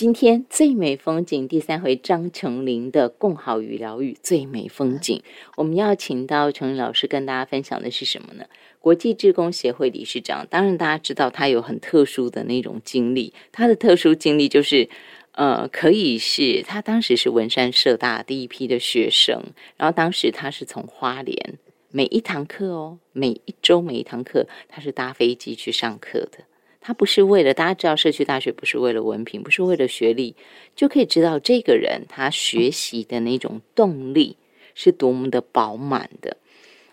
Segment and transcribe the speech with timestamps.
[0.00, 5.22] 今天最美风景第三回张琼林的共好与疗愈最美风景，
[5.58, 8.46] 我们要请到琼林老师跟大家分享的是什么呢？
[8.78, 14.88] 国际志工协会理事长，当然大家知道他有很特殊的那种经历，他的特殊经历就是，
[15.32, 21.58] 呃，可以是他当时是文山社大第一批的学生，然后当时他是从花莲
[21.90, 26.44] 每一堂课哦，每一周每一堂课他是搭飞机去上课的。
[26.80, 30.34] 他不是为了大家知道，社区大学不是为了文凭，不是为了学历，
[30.74, 34.36] 就可以知道这个人他学习的那种动力
[34.74, 36.36] 是多么的饱满的。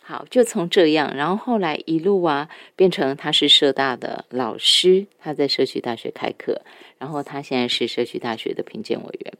[0.01, 6.61] 好，就从这样，然后后来一路啊，变成他是社大的老师，他在社区大学开课，
[6.97, 9.33] 然后他现在是社区大学的评鉴委员，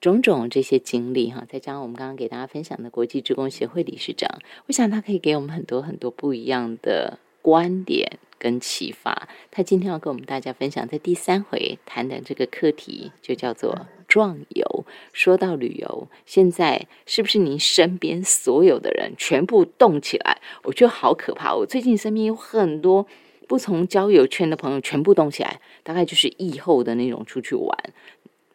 [0.00, 8.18] 种种这些经历哈，再加上我们刚刚给大家分享的国际职工协会理事长，我想他可以给我们很多很多不一样的观点。
[8.38, 14.84] 跟启发，他今天要跟我们大家分享，在第三回谈的这个课题就叫做壮游。
[15.14, 20.38] 说到旅游，现在是不是您身边所有的人全部动起来？
[20.64, 21.54] 我觉得好可怕。
[21.54, 23.06] 我最近身边有很多
[23.48, 27.78] 不从交友圈的朋友全部动起来，大概就是疫后的那种出去玩。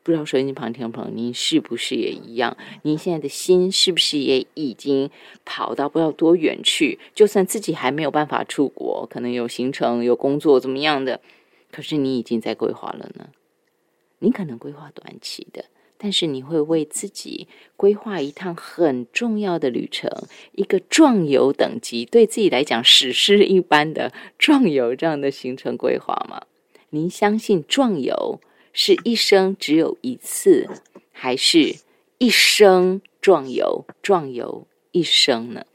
[0.04, 2.58] 不知道收音机旁听众朋友，您是不是也一样？
[2.82, 5.12] 您现在的心是不是也已经
[5.46, 6.98] 跑到不知道多远去？
[7.14, 11.22] 就算自己还没有办法出国，可能有行程、有工作怎么样的，
[11.72, 13.30] 可是你已经在规划了呢？
[14.20, 15.66] 你可能规划短期的，
[16.00, 20.10] 但是你会为自己规划一趟很重要的旅程，
[20.54, 26.42] 一个壮游等级，对自己来讲史诗一般的壮游这样的行程规划吗？
[26.90, 28.42] 您相信壮游？
[28.74, 30.70] 是一生只有一次，
[31.12, 31.76] 还是
[32.18, 35.66] 一生壮游壮游一生呢？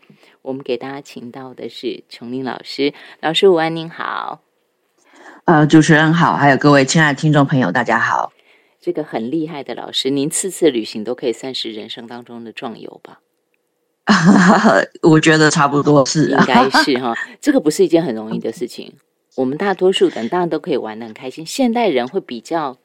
[0.43, 4.41] 我们给大家请到的是琼林老师，老师午安，您好。
[5.45, 8.33] 呃，主持人好，还有各位亲爱的听众朋友，大家好。
[8.81, 13.21] 这个很厉害的老师，您次次旅行都可以算是人生当中的壮游吧？
[15.03, 17.15] 我觉得差不多是，应该是 哈。
[17.41, 18.95] 这个不是一件很容易的事情。
[19.35, 22.79] 我们大多数人当然都可以玩的很开心，现代人会比较。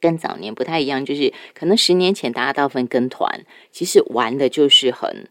[0.00, 5.28] 跟早年不太一样，就是可能十年前大家大部分跟团，其实玩的就是很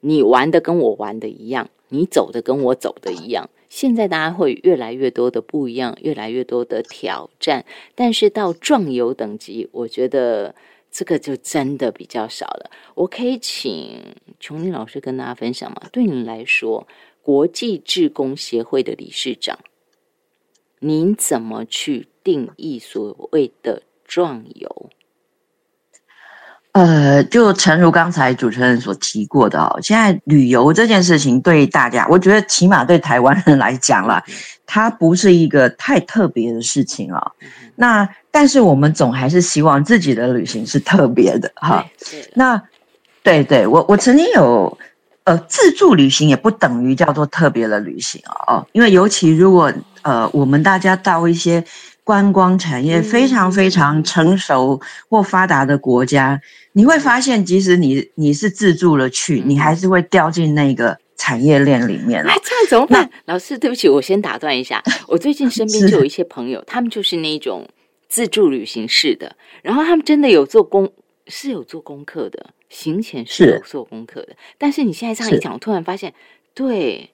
[0.00, 3.48] 你玩的跟我玩的一样，你走的跟我走的一样。
[3.68, 7.64] 现在大家会越来越多的不一样，越来越多的挑战，
[7.94, 10.54] 但是到壮游等级，我觉得
[10.90, 12.70] 这个就真的比较少了。
[12.96, 15.82] 我可以请琼林老师跟大家分享吗？
[15.92, 16.88] 对你来说，
[17.22, 19.60] 国际志工协会的理事长，
[20.80, 23.82] 您怎么去定义所谓的？
[24.10, 24.90] 壮游，
[26.72, 34.20] 呃，就诚如刚才主持人所提过的哦，现在旅游这件事情对大家，我觉得起码对台湾人来讲啦，
[34.66, 37.30] 它不是一个太特别的事情啊。
[37.76, 41.86] 那但是我们总还是希望自己的旅行是特别的哈。
[42.34, 42.60] 那
[43.22, 44.76] 对对，我我曾经有
[45.22, 49.72] 呃自助旅行，也不等于叫做特别的旅行哦，因为尤其如果
[50.02, 51.64] 呃我们大家到一些。
[52.10, 62.32] 观光产业非常非常成熟或发达的国家，你会发现，即使你你是自助了去，你还是会掉进那个产业链里面了。
[62.42, 63.08] 这样怎么办？
[63.26, 64.82] 老师，对不起，我先打断一下。
[65.06, 67.68] 我最近身边就有一些朋友，他们就是那种
[68.08, 70.92] 自助旅行式的，然后他们真的有做功，
[71.28, 74.34] 是有做功课的，行前是有做功课的。
[74.58, 76.12] 但是你现在这样一讲，我突然发现，
[76.54, 77.10] 对，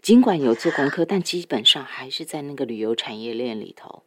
[0.00, 4.04] 尽管有做功课，但基本上还是在那个旅游产业链里头。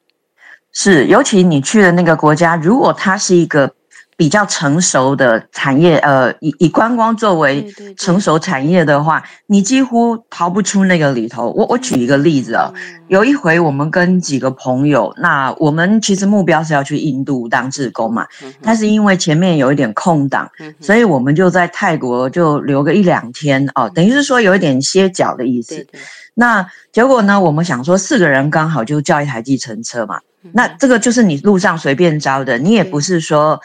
[0.78, 3.74] 是，尤其你去的那个国家，如果它是一个
[4.18, 7.66] 比较成熟的产业，呃，以以观光作为
[7.98, 11.50] 成熟产业的话，你几乎逃不出那个里头。
[11.52, 12.70] 我我举一个例子啊，
[13.08, 18.28] 有一回我们跟几个朋友，那我们其实目标是要去印度当志工嘛，
[18.62, 25.88] 但是因为前面有一点空档，所以我们就在泰国就留个一两天哦，等于是说有一点歇脚的意思。
[26.34, 30.20] 那结果呢，我们想说四个人刚好就叫一台计程车嘛。
[30.54, 33.60] 那这个就是你路上随便招的，你也不是说，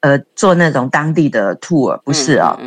[0.00, 2.58] 呃，做那种当地的 tour，不是啊。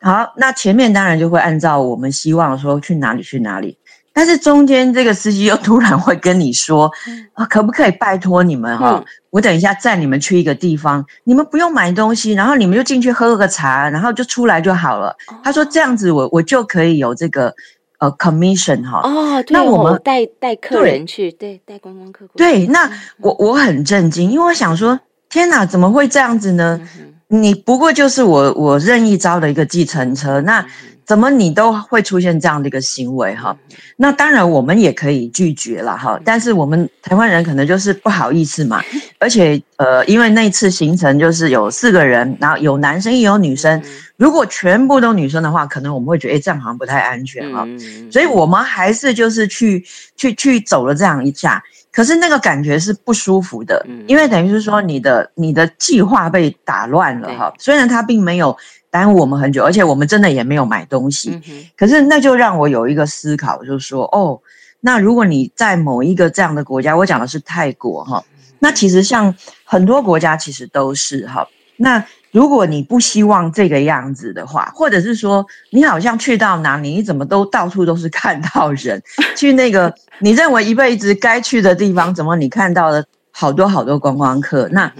[0.00, 3.76] 好，那前面当然就会按照我们希望说去哪里去哪里，
[4.12, 6.90] 但是中间这个司机又突然会跟你说，
[7.34, 15.14] 啊，可不可以拜托你们哈，我等一下载你们去一个地方，你们不用买东西，然后你们就进去喝个茶，然后就出来就好了。
[15.44, 17.54] 他说这样子我我就可以有这个。
[18.00, 22.26] 呃，commission 哈哦，那我们带带客人去，对，带观光客。
[22.34, 24.98] 对，那我我很震惊，因为我想说，
[25.28, 26.80] 天哪，怎么会这样子呢？
[27.28, 30.66] 你不过就是我我任意招的一个计程车，那。
[31.06, 33.56] 怎么你都会出现这样的一个行为哈？
[33.96, 38.80] 那当然我们也可以拒绝了哈，但是我们台湾人可能就是不好意思嘛，
[39.18, 43.82] 而且呃，因为那次行程就是有四个人，然后有男生也有女生，
[44.20, 47.66] 如果全部都女生的话，可能我们会觉得哎，这样好像不太安全哈，
[48.12, 49.82] 所以我们还是就是去
[50.14, 58.56] 去去走了这样一下，可是那个感觉是不舒服的，因为等于是说你的你的计划被打乱了哈，虽然他并没有。
[58.92, 61.40] 耽误我们很久，而且我们真的也没有买东西。
[61.76, 64.40] 可是那就让我有一个思考，就是说，哦，
[64.80, 68.24] 那如果你在某一个这样的国家，我讲的是泰国哈，
[68.58, 69.32] 那其实像
[69.62, 71.46] 很多国家其实都是哈。
[71.76, 79.02] 那如果你不希望这个样子的话，或者是说你好像去到哪里，你怎么都到处都是看到人，
[79.36, 84.68] 去那个你认为一辈子该去的地方，怎么你看到了好多好多观光客？
[84.72, 84.92] 那。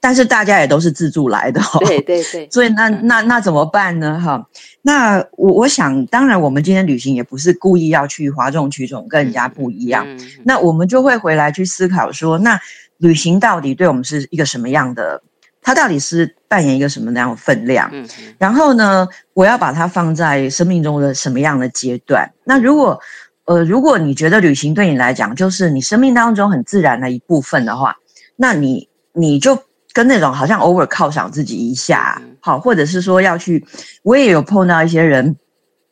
[0.00, 4.18] 但是大家也都是自助来的，对对对， 所以那那那怎么办呢？
[4.20, 4.46] 哈，
[4.82, 10.06] 那我我想，当然我们今天旅行也不是故意要去哗众取宠，跟人家不一样。
[10.44, 12.56] 那我们就会回来去思考说，那
[12.98, 15.20] 旅行到底对我们是一个什么样的？
[15.62, 17.90] 它到底是扮演一个什么样的分量？
[18.38, 22.30] 然后呢，我要把它放在生命中的什么样的阶段？
[22.44, 23.00] 那如果
[23.44, 27.96] 呃，如果你觉得旅行对你来讲就是你生命当中很自然的一部分的话，
[28.36, 29.58] 那你你就。
[29.94, 33.66] 跟那种好像偶尔犒赏自己一下，好，或者是说要去，
[34.04, 35.34] 我也有碰到一些人，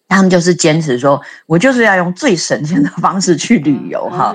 [0.06, 4.32] 他们就是坚持说，我就是要用最省钱的方式去旅游，哈，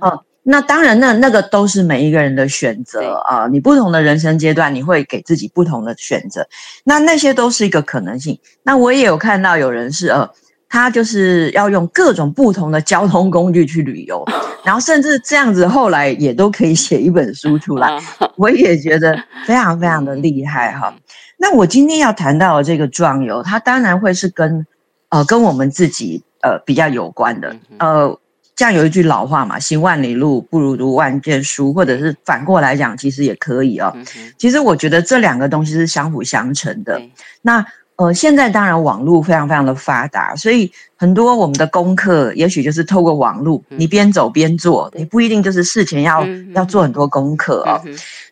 [0.00, 6.46] 哦，那当然，那那个都是每一个人的选择啊，你不同的人生阶段，你会给自己不同的选择，
[6.84, 8.38] 那那些都是一个可能性。
[8.62, 10.30] 那我也有看到有人是呃。
[10.66, 14.24] 他就是要用各种不同的交通工具去旅游，
[14.64, 17.96] 然后甚至这样子，后来也都可以写一本书出来。
[18.36, 20.92] 我也觉得非常非常的厉害哈。
[21.36, 24.66] 那我今天要谈到的这个壮游，它当然会是跟
[25.10, 27.54] 呃跟我们自己呃比较有关的。
[27.78, 28.18] 呃，
[28.56, 33.92] 这样有一句老话嘛，“行万里路不如读万卷书”，或者是反过来讲，其实也可以哦。
[34.38, 37.00] 其实我觉得这两个东西是相辅相成的。
[37.42, 37.64] 那
[37.96, 47.80] 呃，现在当然网络非常非常的发达，所以很多我们的功课，也许就是透过网络，你边走边做，你不一定就是事前要要做很多功课哦。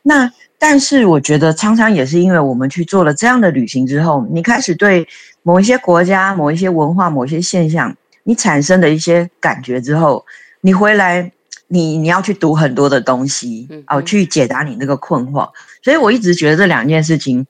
[0.02, 0.28] 那
[0.58, 5.06] 但是我觉得常常也是因为我们去做了这样的旅行之后，你开始对
[5.44, 10.24] 某一些国家、某一些文化、某些现象，你产生的一些感觉之后，
[10.60, 11.32] 你回来，
[11.68, 15.48] 你你要去读很多的东西哦，去解答你那个困惑。
[15.82, 17.46] 所以我一直觉得这两件事情。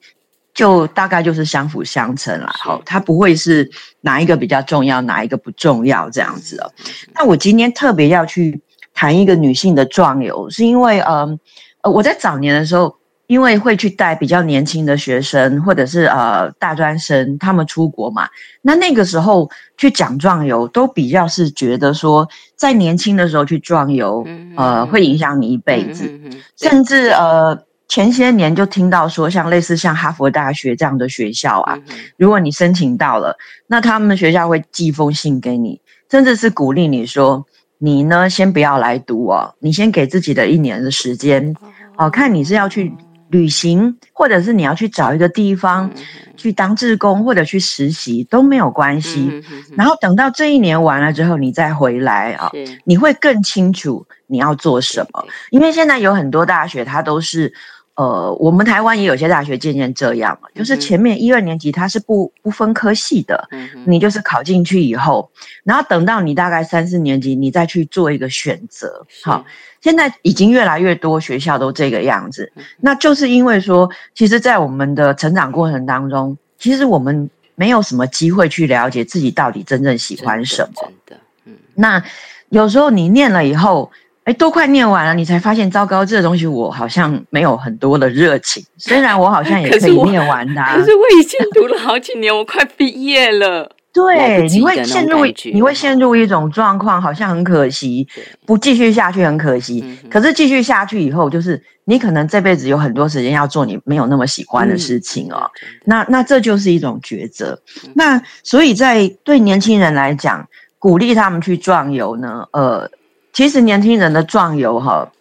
[0.55, 3.67] 就大概就是相辅相成啦，好，它不会是
[4.01, 6.71] 哪一个比较重要，哪一个不重要这样子哦。
[7.15, 8.61] 那我今天特别要去
[8.93, 11.39] 谈一个女性的壮游，是因为嗯
[11.81, 12.95] 呃，我在早年的时候，
[13.27, 18.27] 因为会去带比较年轻的学生或者是呃大专生，他们出国嘛，
[18.61, 24.25] 那那个时候去讲壮游，都比较是觉得说，在年轻的时候去壮游，
[24.55, 26.11] 呃，会影响你一辈子，
[26.57, 27.63] 甚至呃。
[27.89, 31.77] 前些年就听到说，像类似像哈佛大学这样的学校啊，
[32.17, 33.37] 如果你申请到了，
[33.67, 35.79] 那他们学校会寄封信给你，
[36.09, 37.45] 甚至是鼓励你说，
[37.77, 41.55] 你呢先不要来读哦，你先给自己的一年的时间，
[41.95, 42.91] 哦，看你是要去
[43.33, 45.91] 旅行，或者是你要去找一个地方
[46.37, 49.43] 去当志工或者去实习都没有关系。
[49.75, 52.51] 然后等到这一年完了之后，你再回来啊，
[52.85, 55.25] 你会更清楚你要做什么。
[55.49, 57.51] 因为现在有很多大学，它都是。
[57.95, 63.47] 呃，我们台湾也有些大学渐渐这样了，就是前面一二年级它是不不分科系的，
[63.85, 65.29] 你就是考进去以后，
[65.63, 69.05] 然后等到你大概三四年级，你再去做一个选择。
[69.23, 69.45] 好，
[69.79, 80.81] 现在已经越来越多学校都这个样子，那就是因为说，其实，在我们的成长过程当中，其实我们没有什么机会去了解自己到底真正喜欢什么。
[80.81, 82.03] 真的，嗯，那
[82.49, 83.91] 有时候你念了以后。
[84.25, 88.63] 哎，都快念完了，你才发现糟糕，这个东西我好像没有很多的热情。
[88.77, 93.69] 虽然我好像也可以念完它，可是我已经读了好几年，我快毕业了。
[93.93, 98.07] 对，你会陷入你会陷入一种状况，好像很可惜，
[98.45, 99.83] 不继续下去很可惜。
[100.09, 105.51] 可是继续下去以后，就是你可能这辈子有很多时间要做你没有那么喜欢的事情哦。
[105.83, 107.59] 那那这就是一种抉择。
[107.93, 110.47] 那所以在对年轻人来讲，
[110.79, 112.89] 鼓励他们去壮游呢，呃。
[113.33, 115.11] 其实年轻人的壮游哈，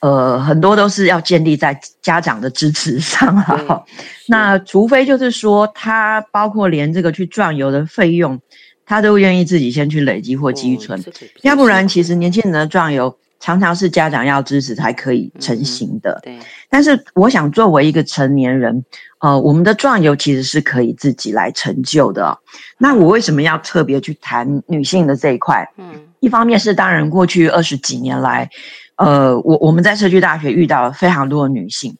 [0.00, 3.84] 呃，很多都是要建立在家长的支持上哈。
[4.28, 8.40] 那除非就是说，他包括连这个去壮游的费用，
[8.86, 11.02] 他都愿意自己先去累积或积存，
[11.42, 16.18] 要不然其实年轻人的壮游常常是家长要支持才可以成型的。
[16.22, 18.84] 对，但是我想作为一个成年人，
[19.20, 22.36] 呃，我们的壮游其实是可以自己来成就的。
[22.78, 25.68] 那我为什么要特别去谈女性的这一块？
[25.76, 28.50] 嗯，一方面是当然过去二十几年来，
[28.96, 31.96] 呃，我我们在社区大学遇到了非常多的女性，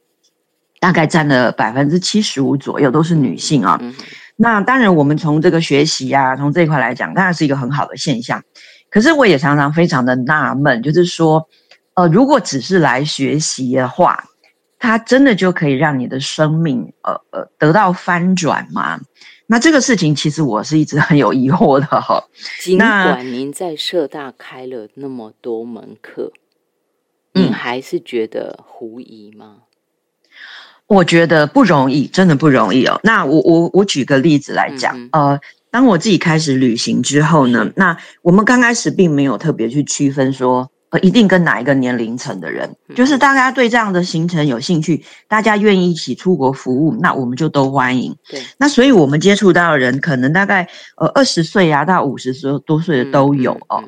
[0.80, 3.80] 大概占了百分之七十五左右都是女性啊。
[4.40, 8.40] 那当然，我们从这个学习呀，从这一块来讲，当然是一个很好的现象。
[8.90, 11.49] 可是我也常常非常的纳闷，就是说，
[11.95, 14.25] 呃，如果只是来学习的话，
[14.78, 19.00] 它真的就可以让你的生命，呃呃，得到翻转吗？
[19.47, 22.23] 那这个事情其实我是一直很有疑惑的哈。
[22.61, 26.33] 尽管您在社大开了那么多门课，
[27.33, 29.57] 你还是觉得狐疑吗？
[30.87, 32.99] 我觉得不容易，真的不容易哦。
[33.02, 35.38] 那我我我举个例子来讲，呃，
[35.71, 48.17] 当我自己开始旅行之后呢，那我们刚开始并没有特别去区分说，呃，一定跟哪一个年龄层的人，就是大家对这样的行程有兴趣，大家愿意一起出国服务，那我们就都欢迎。
[48.31, 53.85] 对，那所以我们接触到的人，可能大概呃二十岁啊到五十岁多岁的都有哦。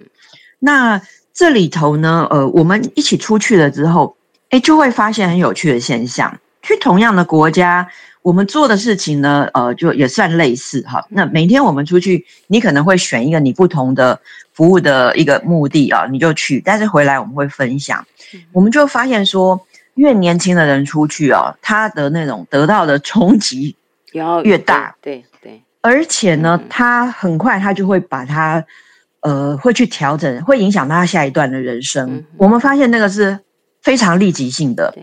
[0.59, 1.01] 那
[1.33, 4.17] 这里头呢，呃，我们一起出去了之后，
[4.51, 6.39] 哎，就会发现很有趣的现象。
[6.63, 7.89] 去同样的国家，
[8.23, 11.05] 我们做的事情呢，呃，就也算类似哈。
[11.09, 14.21] 那每天我们出去，你可能会选一个你不同的
[14.53, 16.61] 服务的一个目的啊，你就去。
[16.63, 18.07] 但是回来我们会分享，
[18.53, 23.75] 我们就发现说，越年轻的人出去哦，他的那种得到的冲击
[24.43, 25.63] 越大，对对。
[25.81, 28.63] 而且呢，他很快他就会把他，
[29.21, 32.23] 呃，会去调整，会影响到他下一段的人生。
[32.37, 33.39] 我们发现那个是
[33.81, 34.95] 非常立即性的。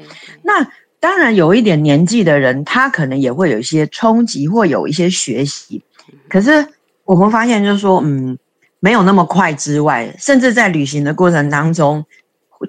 [0.44, 0.68] 那。
[1.08, 5.82] 当然，有一点年纪的人，他可能也会有一些冲击或有一些学习。
[6.28, 6.68] 可是
[7.06, 8.38] 我们发现，就是说，嗯，
[8.82, 12.06] 没有那么快之外，甚至在旅行的过程当中，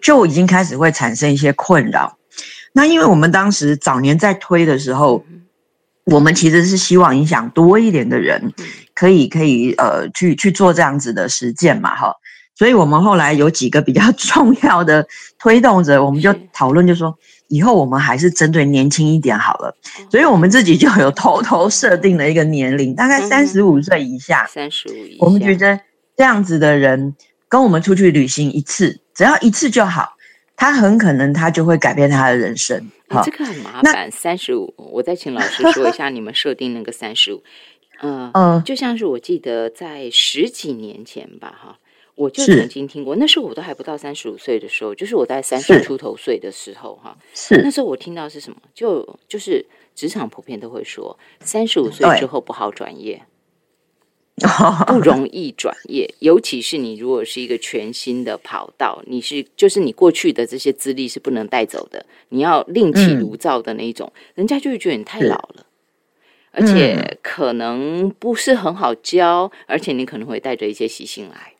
[0.00, 2.16] 就已经开始会产生一些困扰。
[2.72, 5.24] 那因为我们当时早年在推的时候，
[6.04, 8.52] 我们其实是希望影响多一点的人，
[8.94, 12.14] 可以可以呃去去做这样子的实践嘛，哈。
[12.54, 15.04] 所以我们后来有几个比较重要的
[15.40, 17.18] 推动者，我们就讨论，就说。
[17.48, 19.74] 以后我们还是针对年轻一点好了，
[20.10, 24.46] 所以我们自己就有偷偷设定了一个年龄，大概三十五岁以下。
[24.46, 25.80] 三十五以下，我们觉得
[26.16, 27.14] 这样子的人
[27.48, 30.16] 跟我们出去旅行一次，只要一次就好，
[30.56, 32.90] 他很可能他就会改变他的人生。
[33.08, 34.10] 好这个很麻烦。
[34.10, 37.42] 三十五，我再请老师说一下你们设定那个三十五。
[38.02, 41.78] 嗯 嗯，就像是我记得在十几年前吧，哈。
[42.18, 47.62] 我就曾经听过，那时候我都还不到三十五岁的时候，就是我在三十出头岁的时候，哈，是。
[47.62, 53.22] 那时候我听到是什么，就就是职场普遍都会说，三十五岁之后不好转业，
[54.88, 65.66] 不容易转业，尤其是你如果是一个全新的跑道，你是就是你过去的这些资历是不能带走的，你要另起炉灶的那一种，人家就会觉得你太老了，
[66.50, 71.52] 而且可能不是很好教，而且你可能会带着一些习性来。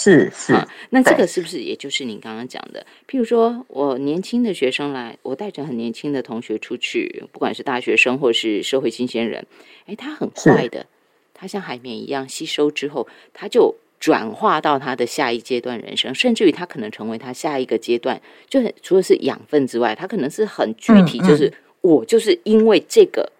[0.00, 0.54] 是是，
[0.90, 2.86] 那这个是不是也就是您刚刚讲的？
[3.08, 9.44] 譬如说我年轻的学生来，我带着很年轻的同学出去，不管是大学生或是社会新鲜人，
[9.86, 10.86] 哎，他很快的，
[11.34, 23.32] 他像海绵一样吸收之后，他就转化到他的下一阶段人生，甚至于他可能成为他下一个阶段，就除了是养分之外，他可能是很具体，就是我就是因为这个，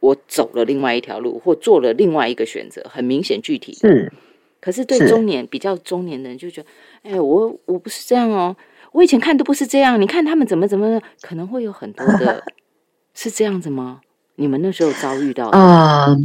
[0.00, 4.12] 我走了另外一条路，或做了另外一个选择，很明显具体是。
[4.60, 6.68] 可是对中年比较中年的人就觉得，
[7.10, 8.54] 哎，我我不是这样哦，
[8.92, 12.42] 我以前看都不是这样，你看他们怎么怎么，可能会有很多的，
[13.14, 14.00] 是这样子吗？
[14.36, 15.48] 你们那时候遭遇到？
[15.48, 16.16] 呃，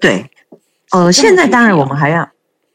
[0.00, 0.30] 对，
[0.90, 2.28] 呃，现在当然我们还要。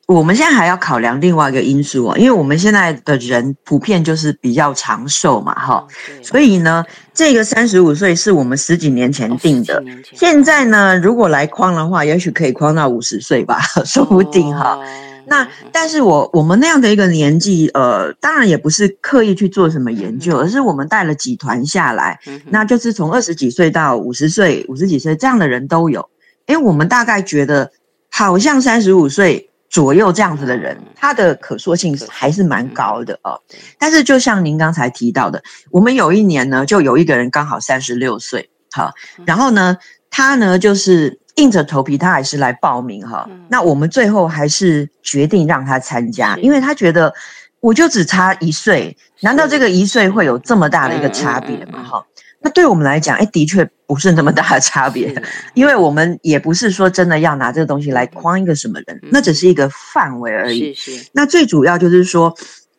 [0.07, 5.85] 我们现在还要考量另外一个因素哦，因为我们现在的人普遍就是比较长寿嘛，哈，
[6.23, 6.81] 所以呢，
[7.13, 9.83] 这个三十五岁是我们十几年前定的，
[10.13, 14.79] 现在呢，如果来框的话，也许可以框到五十岁吧，说不定哈。
[15.27, 22.19] 那但是我我们那样的一个年纪，呃，当然也不是刻意去做什么研究，而是我们带了几团下来，
[22.49, 26.09] 那就是从二十几岁到五十岁、五十几岁这样的人都有，
[26.47, 27.71] 因为我们大概觉得
[28.09, 29.49] 好像三十五岁。
[29.69, 33.37] 左右这样子的人，他的可塑性还是蛮高的哦。
[33.77, 38.93] 但是就像您刚才提到的，我们有一年呢，就有一个人刚好三十六岁，哈，
[39.25, 39.77] 然后呢，
[40.09, 43.27] 他呢就是硬着头皮，他还是来报名哈。
[43.49, 47.11] 那我们最后还是决定让他参加，因为他觉得
[47.59, 51.83] 我就只差一岁，难道这个一岁会有这么大的一个差别吗？
[51.83, 52.05] 哈。
[52.39, 55.11] 那对我们来讲，哎，的确不是那么大的差别，
[55.55, 60.71] 因为我们也不是说真的要拿这个东西来框一个什么人，那只是一个范围而已。
[60.75, 61.09] 是是。
[61.13, 62.31] 那最主要就是说，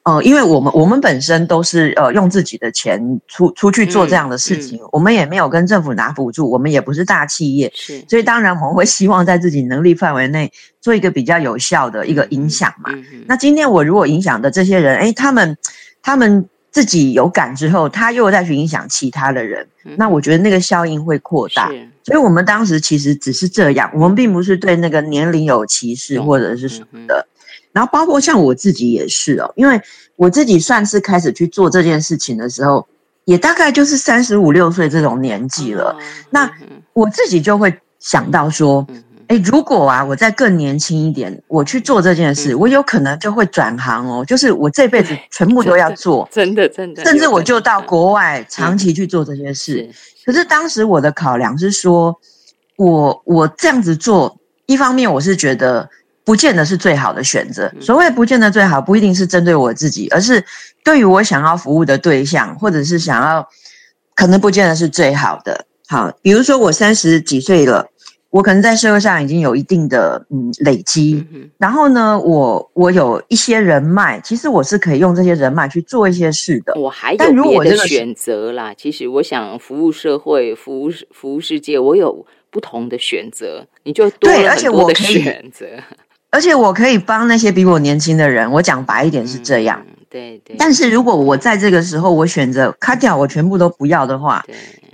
[0.08, 10.50] 哦，因为我们我们本身都是呃用自己的钱出出去做这样的事情，我们也没有跟政府拿补助，我们也不是大企业，是，所以当然我们会希望在自己能力范围内
[10.80, 12.90] 做一个比较有效的一个影响嘛。
[13.26, 15.54] 那今天我如果影响的这些人，哎，他们
[16.00, 19.66] 他们自己有感之后，他又再去影响其他的人，
[19.98, 21.70] 那我觉得那个效应会扩大。
[22.04, 27.26] 所以我们当时其实只是这样，我们并不是对那个年龄有歧视或者是什么的。
[27.72, 29.80] 然后包括像我自己也是哦，因为
[30.16, 32.86] 我自己算是开始去做这件事情的时候，
[33.24, 35.94] 也大概就是三十五六岁这种年纪了。
[36.30, 36.50] 那
[36.92, 38.84] 我自己就会想到说，
[39.28, 49.88] 哎，如果啊我再更年轻一点，我去做这件事，我有可能就会转行哦，就是我这辈子全部都要做，真的真的，甚至我就到国外长期去做这些事。
[50.24, 52.18] 可是当时我的考量是说，
[52.76, 55.88] 我我这样子做，一方面我是觉得。
[56.28, 57.72] 不见得是最好的选择。
[57.80, 60.44] 所谓不见得最好，不一定是针对我自己，而是
[60.84, 63.48] 对于我想要服务的对象，或者是想要，
[64.14, 65.64] 可能不见得是最好的。
[65.88, 67.88] 好，比如说我三十几岁了，
[68.28, 76.74] 我可能在社会上已经有一定的嗯累积，然后呢，我我有一些人脉，其实我是可以用这些人脉去做一些事的。
[76.78, 78.74] 我还有别的选择啦。
[78.74, 85.64] 其实我想服务社会，服务服务世界，我有不同的选择，你就多了很多的选择。
[86.30, 90.56] 而且我可以帮那些比我年轻的人，我讲白一点是这样，对对。
[90.58, 94.44] 但是如果我在这个时候我选择 cut 掉，我全部都不要的话，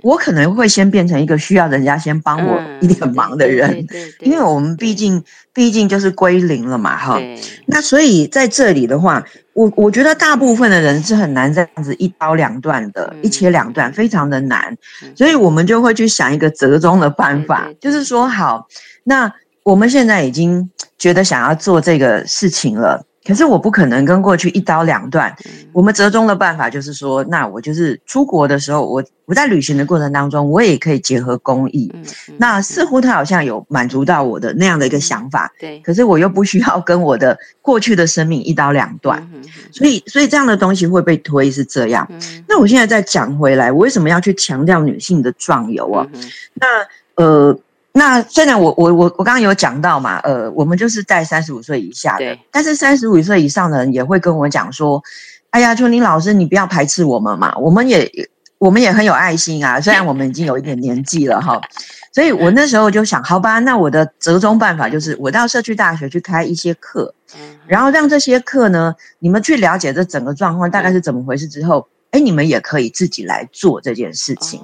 [0.01, 3.85] 我可能会先变成一个需要人家先帮我一点忙的人，
[4.21, 5.21] 因为我们毕竟
[5.53, 7.21] 毕竟就是归零了嘛，哈。
[7.65, 14.77] 那所以在这里的话，我我觉得大部分的人是很难这样子一刀两断的，一切两断，非常的难，
[15.15, 18.67] 所以我们就会去想一个折中的办法，就是说好
[19.03, 19.33] 那。
[19.65, 25.35] 我们现在已经觉得想要做这个事情了，可是我不可能跟过去一刀两断。
[25.73, 31.91] 我们折中的办法就是说，那我就是出国的时候，我我在旅行的过程当中，我也可以结合公益。
[32.37, 35.51] 那似乎他好像有满足到我的那样的一个想法。
[35.59, 39.27] 对，可是我又不需要跟我的过去的生命一刀两断。
[39.71, 42.07] 所以，所以这样的东西会被推是这样。
[42.47, 46.05] 那我现在再讲回来，我为什么要去强调女性的壮游啊？
[46.53, 46.67] 那
[47.15, 47.59] 呃。
[47.97, 55.01] 那虽然我我我我刚刚有讲到嘛，呃，我们就是在三十五岁以下的，但是三十五岁以上的人也会跟我讲说，
[55.51, 58.11] 哎呀，秋林老师，你不要排斥我们嘛，我们也
[58.57, 61.61] 我们也很有爱心啊， 虽然我们已经有一点年纪了哈，
[62.11, 67.13] 所以我那时候就想，好吧，那我的折中办法就是我到社区大学去开一些课，
[67.65, 71.87] 然后让这些课呢，你们去了解这整个状况大概是怎么回事之后。
[72.15, 74.61] 哎，你们也可以自己来做这件事情。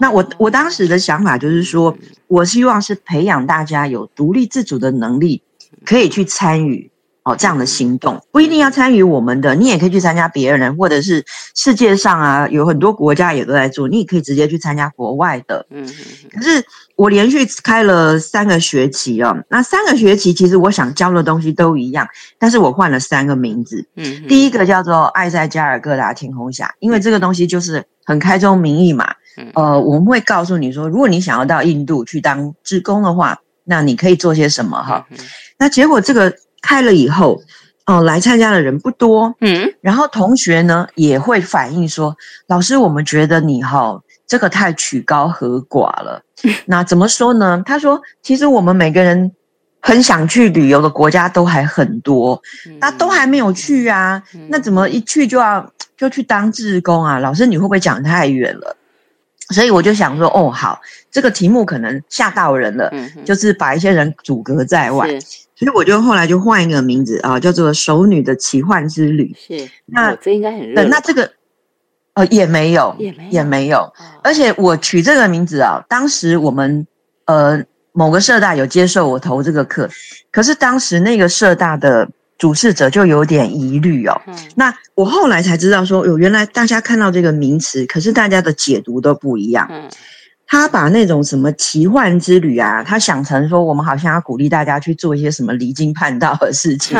[0.00, 1.94] 那我我当时的想法就是说，
[2.28, 5.42] 我希望是培养大家有独立自主的能力，
[5.84, 6.90] 可以去参与
[7.24, 11.22] 哦这样的行动，不一定要参与我们的，你也可以去参加别人，或者是
[11.54, 15.66] 世界上啊有很多国家也都在做，你也可以直接去参加国外的。
[15.68, 15.86] 嗯，
[16.32, 16.64] 可是。
[16.96, 22.06] 我连续开了三个学期哦，那三个学期其实我想教的东西都一样，
[22.38, 23.84] 但是我换了三个名字。
[23.96, 29.12] 嗯，第一个叫做“爱在加尔各答天空下”，因为这个东西就是很开宗明义嘛。
[29.54, 35.04] 呃，我们会告诉你说，如果你想要到印度去当职工的话，那你可以做些什么哈。
[35.58, 37.42] 那结果这个开了以后，
[37.86, 39.34] 哦，来参加的人不多。
[39.40, 44.00] 嗯，然后同学呢也会反映说，老师，我们觉得你哈。
[44.26, 46.22] 这个太曲高和寡了。
[46.66, 47.62] 那怎么说呢？
[47.64, 49.32] 他说：“其实我们每个人
[49.80, 52.42] 很想去旅游的国家都还很多，
[52.80, 54.22] 那都还没有去啊。
[54.48, 57.18] 那怎么一去就要就去当志工啊？
[57.18, 58.76] 老师，你会不会讲太远了？”
[59.50, 62.92] 所以我就想说：“哦，好，这个题目可能吓到人了，
[63.24, 65.08] 就是把一些人阻隔在外。
[65.54, 69.34] 所以我就后来就换一个名字啊，叫做《熟女的奇幻之旅》。
[69.58, 70.84] 是，那这应该很热。
[70.84, 71.30] 那这个。
[72.14, 73.92] 呃，也没有，也没，也没有。
[74.22, 76.86] 而且我取这个名字啊，当时我们
[77.24, 79.90] 呃某个社大有接受我投这个课，
[80.30, 84.20] 可是当时那个社大的主事者就有点疑虑哦。
[84.54, 89.66] 那我后来才知道说，有原来大家看到这个名词，可是大家的解读都不一样。
[89.68, 89.88] 嗯，
[90.46, 96.96] 他把那种什么奇幻之旅啊，他想成说我们好像要鼓励大家去做一些什么离经叛道的事情。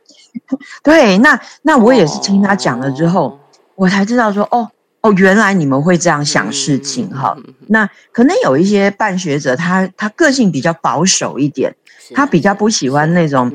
[0.82, 3.38] 对，那那我也是听他讲了之后。
[3.78, 4.68] 我才知道说哦
[5.02, 7.36] 哦，原来你们会这样想事情哈。
[7.68, 11.72] 那可能有一些办学者，他他个性比较保守一点，
[12.12, 13.52] 他比较不喜欢那种，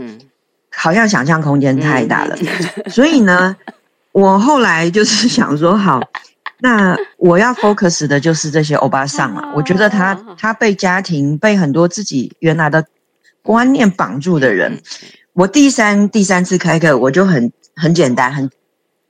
[0.71, 2.37] 好像想象空间太大了。
[2.89, 3.53] 所以呢，
[4.13, 5.99] 我后来就是想说，好，
[6.59, 9.51] 那我要 focus 的就是这些欧巴桑嘛。
[9.53, 12.85] 我觉得他他被家庭被很多自己原来的
[13.41, 14.81] 观念绑住的人。
[15.33, 18.49] 我第三第三次开课，我就很很简单很。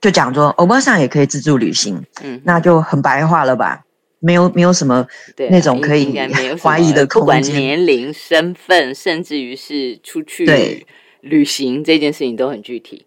[0.04, 3.82] 就讲说，欧巴桑也可以自助旅行，嗯，那就很白话了吧？
[4.20, 5.08] 没有没有什么
[5.50, 6.14] 那种可以
[6.62, 10.86] 怀疑的空间，不管年龄、身份，甚至于是出去
[11.22, 13.06] 旅行这件事情都很具体。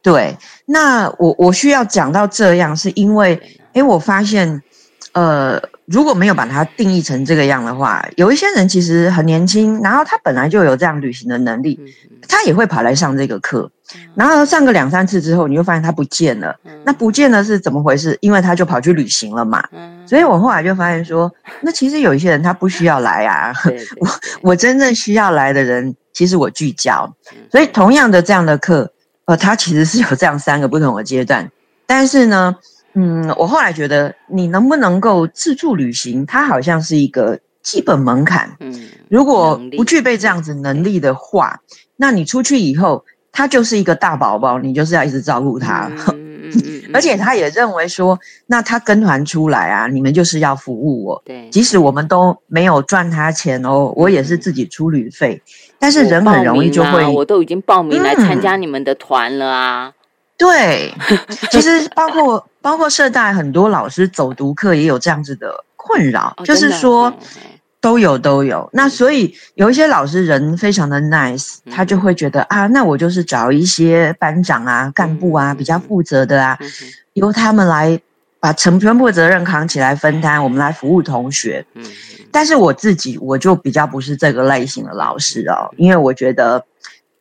[0.00, 3.40] 对，那我我需要讲到这样，是因为，
[3.72, 4.62] 哎，我发现，
[5.14, 5.60] 呃。
[5.86, 11.78] 如果没有把它定义成这个样的话，有一些人其实很年轻，然后他本来就有这样旅行的能力，
[12.28, 13.70] 他也会跑来上这个课，
[14.14, 16.54] 然后上个两三次之后，你就发现他不见了。
[16.84, 18.16] 那不见了是怎么回事？
[18.20, 19.62] 因为他就跑去旅行了嘛。
[20.06, 23.52] 所以我后来就发现说，那其实有一些人他不需要来啊。
[24.00, 24.08] 我
[24.42, 27.12] 我真正需要来的人，其实我聚焦。
[27.50, 28.90] 所以同样的这样的课，
[29.24, 31.50] 呃，它其实是有这样三个不同的阶段，
[31.86, 32.56] 但是呢。
[32.94, 38.54] 嗯，我后来觉得，你能不能够自助旅行，它好像是一个基本门槛。
[38.60, 41.58] 嗯，如果不具备这样子能力的话，
[41.96, 45.90] 那你出去以后，他就是一个大宝宝，你就是要一直照顾他。
[46.92, 51.22] 而且他也认为说，那他跟团出来啊，你们就是要服务我。
[51.24, 55.40] 对，即使我们都没有赚他钱哦，我也是自己出旅费。
[55.78, 59.92] 但是人很容易就会，我都已经报名来参加你们的团了啊。
[60.36, 60.92] 对，
[61.50, 67.10] 其实包括包括社大很多老师走读课也有这样子的困扰，就是说
[67.82, 68.66] 都有都有。
[68.72, 76.58] 那所以有一些老师人非常的 nice，他就会觉得啊，那我就是找一些班长啊、干部啊比较负责的啊，
[77.12, 78.00] 由他们来
[78.40, 81.62] 把全全部的责任扛起来分担，我们来服务同学。
[81.74, 81.84] 嗯，
[82.30, 86.64] 但是我自己我就比较不是这个类型的老师哦，因为我觉得。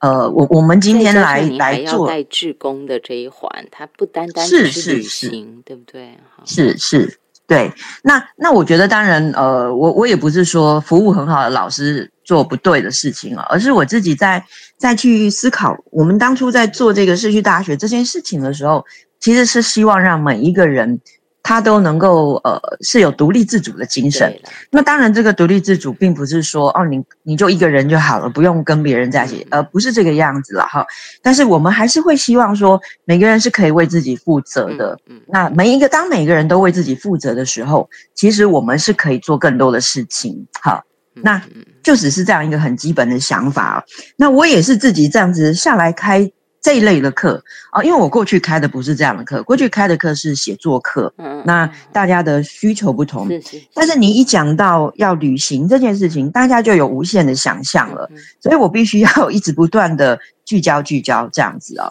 [0.02, 4.64] 呃，我我们今天来来做带志工的这一环，它不单单是
[4.96, 6.18] 旅行，对不对？
[6.44, 7.20] 是是，
[7.52, 7.70] 对。
[8.02, 14.42] 那那我觉得，当然，呃，我我也不是说服务很好的老师做不对的事情啊，而是我自己在
[14.78, 18.86] 再去思考，我们当初在做这个社区大学这件事情的时候，
[19.20, 21.02] 其实是希望让每一个人。
[21.44, 24.34] 他都能够呃是有独立自主的精神，
[24.70, 30.86] 那当然这个独立自主并不是说哦你你就一个人就好了，不用跟别人在一起，呃不是这个样子了哈。
[31.22, 34.98] 但是我们还是会希望说每个人是可以为自己负责的。
[35.28, 40.48] 那每一个当每个人都为自己负责的时候，其实我们是可以做更多的事情。
[40.62, 40.84] 好，
[41.16, 41.42] 那
[41.82, 43.84] 就只是这样一个很基本的想法。
[44.16, 46.32] 那我也是自己这样子下来开。
[46.62, 51.12] 这一类的课啊，因为我过去开的不是这样的课，过去开的课是写作课。
[51.18, 53.62] 嗯，那大家的需求不同，是是。
[53.74, 58.08] 但是你一讲到要旅行这件事情，大家就有无限的想象了。
[58.40, 61.90] 所以我必须要 一直不断的聚焦聚焦这样子啊。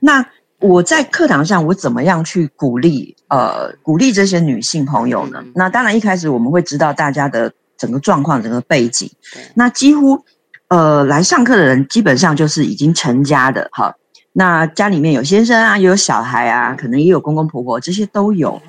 [0.00, 0.26] 那
[0.58, 5.40] 我在课堂上我怎么样去鼓励呃鼓励这些女性朋友呢？
[5.54, 9.08] 那当然一开始我们会知道大家的整个状况、整个背景。
[9.54, 10.20] 那几乎
[10.66, 13.94] 呃来上课的人基本上就是已经成家的哈。
[14.32, 18.60] 那家里面有先生啊，也有小孩啊，可能也有公公婆婆，这些都有。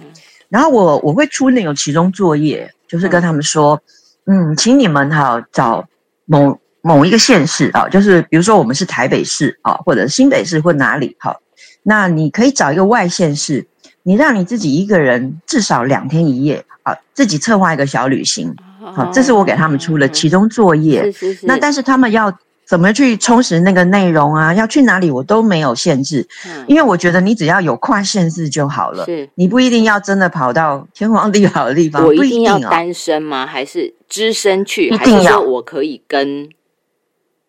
[0.47, 3.79] 然后我我会出那种其中作业，就是跟他们说，
[4.25, 5.87] 嗯，请你们哈找
[6.25, 11.37] 某某一个县市啊，就是比如说我们是台北市啊，或者新北市或哪里哈，
[11.83, 13.67] 那你可以找一个外县市，
[14.01, 18.55] 你让你自己一个人至少两天一夜啊，自己策划一个小旅行，
[18.95, 21.13] 好，这是我给他们出的其中作业。
[21.43, 22.35] 那但是他们要。
[22.69, 24.53] 怎么去充实那个内容啊？
[24.53, 26.27] 要去哪里我都没有限制，
[26.67, 29.07] 因为我觉得你只要有跨县市就好了。
[29.33, 32.05] 你不一定要真的跑到天荒地老的地方。
[32.05, 33.47] 我一定要单身吗？
[33.47, 34.89] 还是只身去？
[34.89, 36.47] 一定要我可以跟？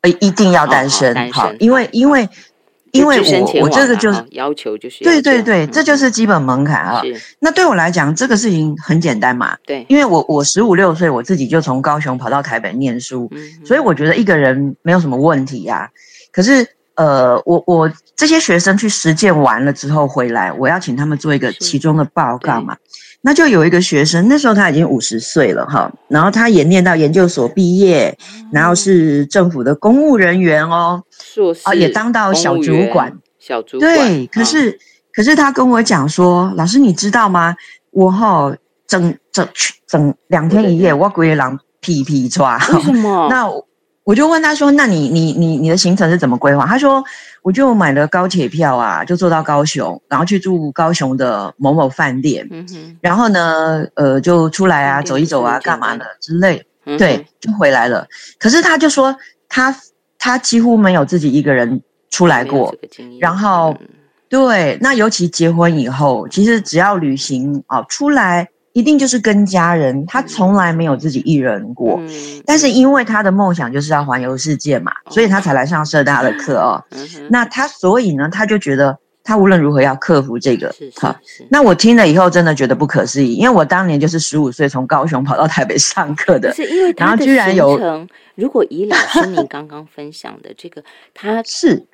[0.00, 1.30] 呃，一定要单身。
[1.30, 2.26] 好，因为因为。
[2.92, 7.03] 因为我我这个就是要求就是对对对，这就是基本门槛啊。
[7.38, 9.57] 那对我来讲，这个事情很简单嘛。
[9.64, 13.31] 对，因为我我十五六岁，我自己就从高雄跑到台北念书，
[13.64, 15.88] 所以我觉得一个人没有什么问题呀。
[16.33, 22.76] 可是呃，我我这些学生去实践完了之后回来，我要请他们做一个其中的报告嘛。
[23.22, 28.16] 那就有一个学生，那时候他已经五十岁了哈，然后他也念到研究所毕业，
[28.50, 33.94] 然后是政府的公务人员哦，硕士啊，也当到小主管，小主管。
[33.94, 34.78] 对，可是
[35.12, 37.54] 可是他跟我讲说，老师你知道吗？
[37.90, 38.54] 我哈
[38.87, 39.46] 整整
[39.87, 43.28] 整两天一夜，我鬼狼屁屁抓，为什么？
[43.28, 43.46] 那
[44.11, 46.66] 我就问他说，那你你你你的行程是怎么规划？
[46.66, 47.05] 他说。
[47.42, 52.46] 我就买了高铁票啊，就坐到高雄，然后去住高雄的某某饭店，
[53.01, 56.62] 然后呢，呃，就出来啊，走一走啊，干嘛的之类，
[56.99, 58.07] 对，就回来了。
[58.38, 59.16] 可是他就说，
[59.49, 59.75] 他
[60.18, 62.75] 他几乎没有自己一个人出来过，
[63.18, 63.75] 然后
[64.29, 68.46] 对，那尤其结婚以后，其实只要旅行啊，出来。
[68.72, 72.00] 一定就是跟家人，他从来没有自己一人过。
[72.44, 76.83] 但是因为他的梦想就是要环游世界嘛，所以他才来上社大的课哦。
[77.28, 80.74] 那他所以呢，他就觉得他无论如何要克服这个。
[80.96, 81.14] 好，
[81.48, 88.06] 那我听了以后真的觉得不可思议，因为我当年就是十五岁从高雄跑到台北上课的，是因为然后居然有。
[88.37, 91.85] 如果以老师你 刚刚分享的这个，他是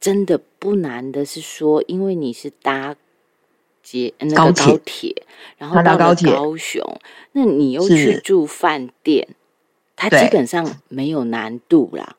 [0.00, 2.94] 真的不难的，是说因为你是搭
[3.84, 5.14] 捷那个高铁，
[5.56, 6.82] 然后到了高雄，
[7.32, 9.28] 那你又去住饭店，
[9.94, 12.16] 它基本上没有难度啦。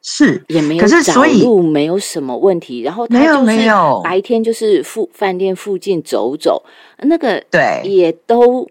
[0.00, 2.80] 是，也没有找路，没有什么问题。
[2.80, 3.68] 然后他就是
[4.02, 6.62] 白天就是附饭店附近走走，
[6.98, 8.66] 那个对也都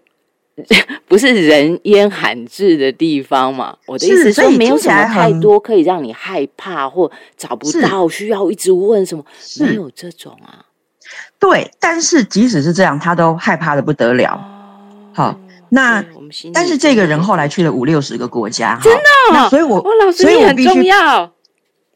[1.06, 3.76] 不是人烟罕至的地方嘛。
[3.86, 9.24] 我的意思说，没有什么太多可以让你害怕或找不到，需要一直问什么，
[9.60, 10.64] 没有这种啊。
[11.38, 14.40] 对，但是即使是这样，他都害怕的不得了。
[15.12, 15.38] 好。
[15.70, 16.02] 那，
[16.54, 18.90] 但是这个人后来去了五六十个国家，真
[19.34, 21.30] 的，所以我，所以我必须要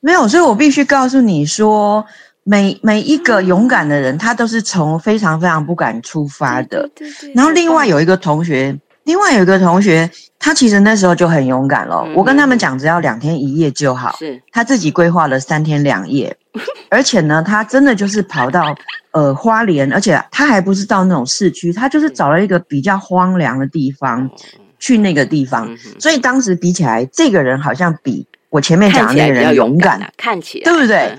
[0.00, 2.04] 没有，所以我必须告诉你说，
[2.42, 6.86] 每每一个勇敢的人，他都是从非常非常不敢出发的。
[6.94, 7.32] 对对。
[7.32, 12.02] 然后另外有一个同学，另外有一个同学，他其实那时候就很勇敢了。
[12.14, 14.14] 我跟他们讲，只要两天一夜就好。
[14.18, 14.40] 是。
[14.50, 16.36] 他自己规划了三天两夜，
[16.90, 18.74] 而且呢，他真的就是跑到。
[19.12, 24.30] 呃，花莲，而且他还不是到那种市区，他就是找了一个比较荒凉的地方
[24.78, 31.14] 去那个地方，所以当时比起来，这个人好像比我前面讲的那个人勇敢，看起来对不对？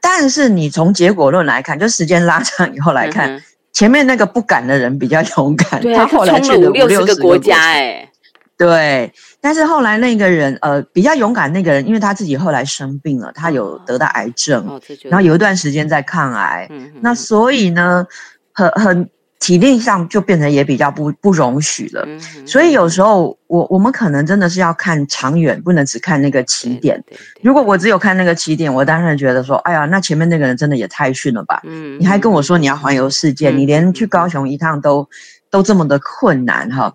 [0.00, 3.40] 但是你从结果论来看，就时间拉长以后来看，
[3.72, 8.08] 前面那个不敢的人比较勇敢，他后来去了五六十个国家，哎。
[8.54, 16.68] 对，但是后来那个人，呃，比较勇敢那个人，因为他自己后来生病了，他有得到癌症，然后有一段时间在抗癌，
[17.00, 18.06] 那所以呢，
[18.52, 19.10] 很很
[19.42, 22.06] 体力上就变成也比较不不容许了。
[22.46, 27.02] 所以有时候我我们可能真的是要看长远，不能只看那个起点。
[27.42, 31.60] 如果我只有看那个起点，我当然觉得说，哎呀，那前面那个人真的也太逊了吧？
[31.64, 35.06] 嗯，你还跟我说你要环游世界，你连去高雄一趟都。
[35.52, 36.90] 都这么的困难哈，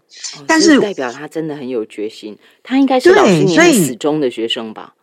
[0.47, 2.35] 但是代表他真的很有决心。
[2.63, 3.55] 他应该是老师你
[3.85, 4.95] 死忠的学生吧？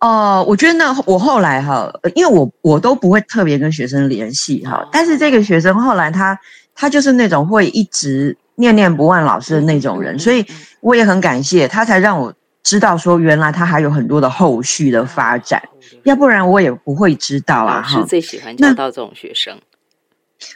[0.00, 6.38] 哦，我觉得呢，我后来哈，因为我我都不会特别跟学生联系哈，但是这个学生后来他
[6.74, 10.46] 他就是那种会一直念念不忘老师的那种人，所以
[10.80, 12.32] 我也很感谢他，才让我
[12.62, 15.60] 知道说原来他还有很多的后续的发展，
[16.04, 17.82] 要不然我也不会知道啊。
[17.82, 19.56] 哈，最喜欢教到这种学生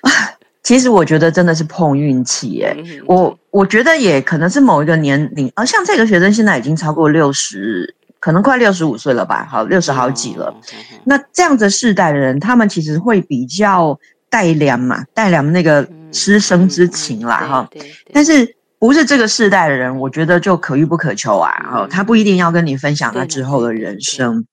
[0.03, 0.11] 啊。
[0.63, 2.73] 其实我觉得真的是碰运气哎，
[3.07, 10.55] 我我觉得也可能是某一个年龄，而像这个学生现在已经超过六十，可能快六十五岁了吧，好六十好几了。
[11.03, 13.99] 那这样子世代的人，他们其实会比较
[14.31, 17.69] 带良嘛，带良那个师生之情啦哈。
[18.13, 21.51] 但是不是这个世代的人，我觉得就可遇不可求啊。
[21.73, 24.47] 哦，他不一定要跟你分享他之后的人生。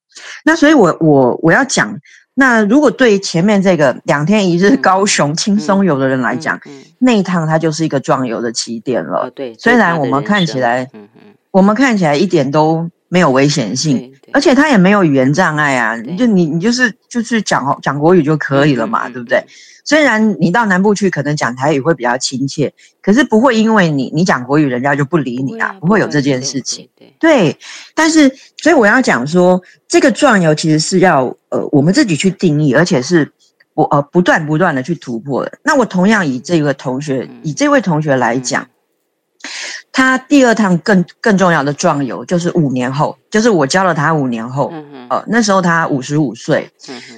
[0.43, 1.95] 那所以，我我我要讲。
[2.33, 6.59] 那如果对前面这个两天一日高雄轻松游的人来讲，
[6.97, 9.29] 那一趟它就是一个壮游的起点了。
[9.35, 10.89] 对，虽然我们看起来，
[11.51, 19.43] 我们看起来一点都没有危险性，而且他也没有语言障碍啊，就你你就是就是讲讲国语就可以了嘛，对不对？
[19.83, 26.87] 虽然你到南部去，可能讲台语会比较亲切，可是不会因为你你讲国语，人家就不理你啊，不会有这件事情。
[27.17, 27.57] 对，
[27.95, 33.31] 但是所以我要讲说，这个壮游其实是要呃我们自己去定义，而且是
[33.73, 35.57] 我呃不断不断的去突破的。
[35.63, 38.67] 那我同样以这个同学，以这位同学来讲。
[39.99, 44.71] 他第二趟更更重要的壮游，就是五年后，就是我教了他五年后，
[45.09, 46.71] 呃，那时候他五十五岁，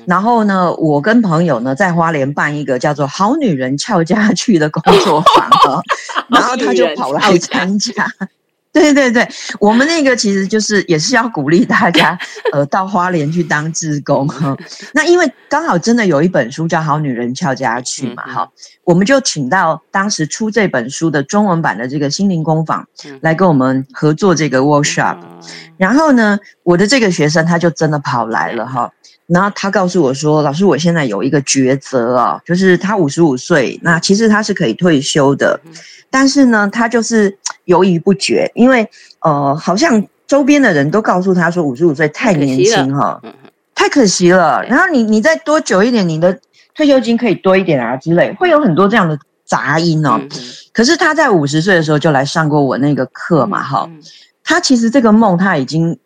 [0.07, 5.83] 然后呢，我跟朋友呢在花莲办一个叫做“好女人俏家去”的工作坊，
[6.29, 7.93] 然后他就跑来参加。
[8.73, 9.27] 对对对，
[9.59, 12.17] 我们那个其实就是也是要鼓励大家，
[12.53, 14.55] 呃，到花莲去当志工哈。
[14.93, 18.49] 那因为刚好真的有一本书叫《好女人俏家去》嘛，哈，
[18.85, 22.87] 我们就请到当时出这本书的中文版的这个心灵工坊
[23.19, 25.17] 来跟我们合作这个 workshop。
[25.75, 28.89] 然后呢，我的这个学生他就真的跑来了哈。
[29.31, 35.57] 然后他告诉我说：“老师，我现在有一个抉择啊，就是他五十五岁，那其实他是可以退休的，
[36.09, 38.85] 但是呢，他就是犹豫不决，因为
[39.21, 43.21] 呃，好像周边的人都告诉他说五十五岁太年轻哈，
[43.73, 44.61] 太可惜了。
[44.65, 46.37] 然后你你再多久一点，你的
[46.75, 50.19] 退休金可以多一点啊之类，会有很多这样的杂音哦。
[50.73, 53.89] 可是他在五十岁的时候就来上过我那个课嘛，哈，
[54.43, 55.97] 他其实这个梦他已经。”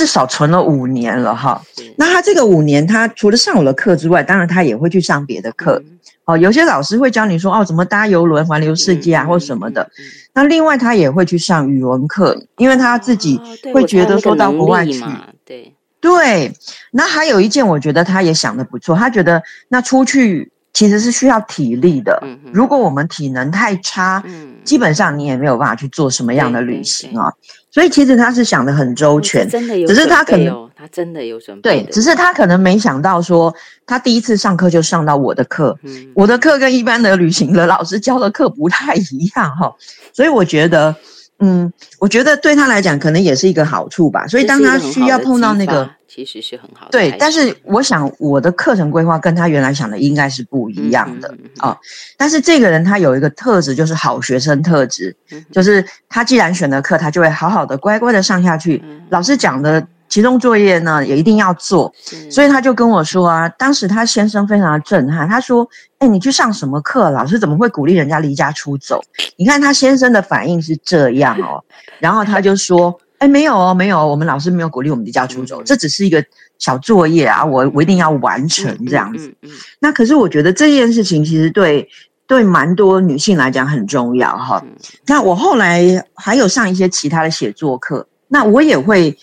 [0.00, 1.60] 至少存了五年了哈，
[1.96, 5.82] 那他这个五年，他除了上我的课之外，当然他也会去上别的课。
[6.24, 9.86] 哦，有些老师会教你说哦，怎么搭游轮环游世界啊，或什么的。
[10.32, 13.38] 那另外他也会去上语文课，因为他自己
[13.74, 15.04] 会觉得说到国外去，
[15.44, 16.50] 对对，
[16.92, 20.50] 那还有一件，我觉得他也想的不错，他觉得那出去。
[20.72, 22.22] 其实是需要体力的。
[22.52, 24.22] 如果我们体能太差，
[24.64, 27.32] 基本上你也没有办法去做什么样的旅行啊。
[27.72, 31.82] 所以其实他是想的很周全，真的有，只是他可能他真的有准备。
[31.82, 33.54] 对，只是他可能没想到说，
[33.86, 35.78] 他第一次上课就上到我的课，
[36.14, 39.72] 我的课跟一般的旅行的老师教的课不太一样哈。
[40.12, 40.94] 所以我觉得，
[41.40, 44.26] 嗯，我觉得对他来讲可能也是一个好处吧。
[44.26, 45.90] 所以当他需要碰到那个。
[46.12, 51.78] 其实是很好的，对，但是我想我的课程规划跟他原来想的应该是不一样的啊。
[52.16, 55.14] 但是这个人他有一个特质，就是好学生特质，
[55.52, 58.82] 就是他既然选了课，他就会好好的乖乖的上下去。
[59.10, 61.90] 老师讲的其中作业呢，也一定要做。
[62.30, 65.66] 所以他就跟我说啊，当时他先生非常的震撼，他说
[66.00, 67.08] ：“哎，你去上什么课？
[67.10, 69.00] 老师怎么会鼓励人家离家出走？”
[69.38, 71.64] 你看他先生的反应是这样哦，
[71.98, 73.00] 然后他就说。
[73.20, 76.24] 哎，没有哦，没有，我们老师没有鼓励我们离家出走，这只是一个
[76.58, 79.30] 小作业啊，我我一定要完成这样子。
[79.78, 81.86] 那可是我觉得这件事情其实对
[82.26, 84.64] 对蛮多女性来讲很重要哈。
[85.04, 89.14] 那我后来还有上一些其他的写作课，那我也会，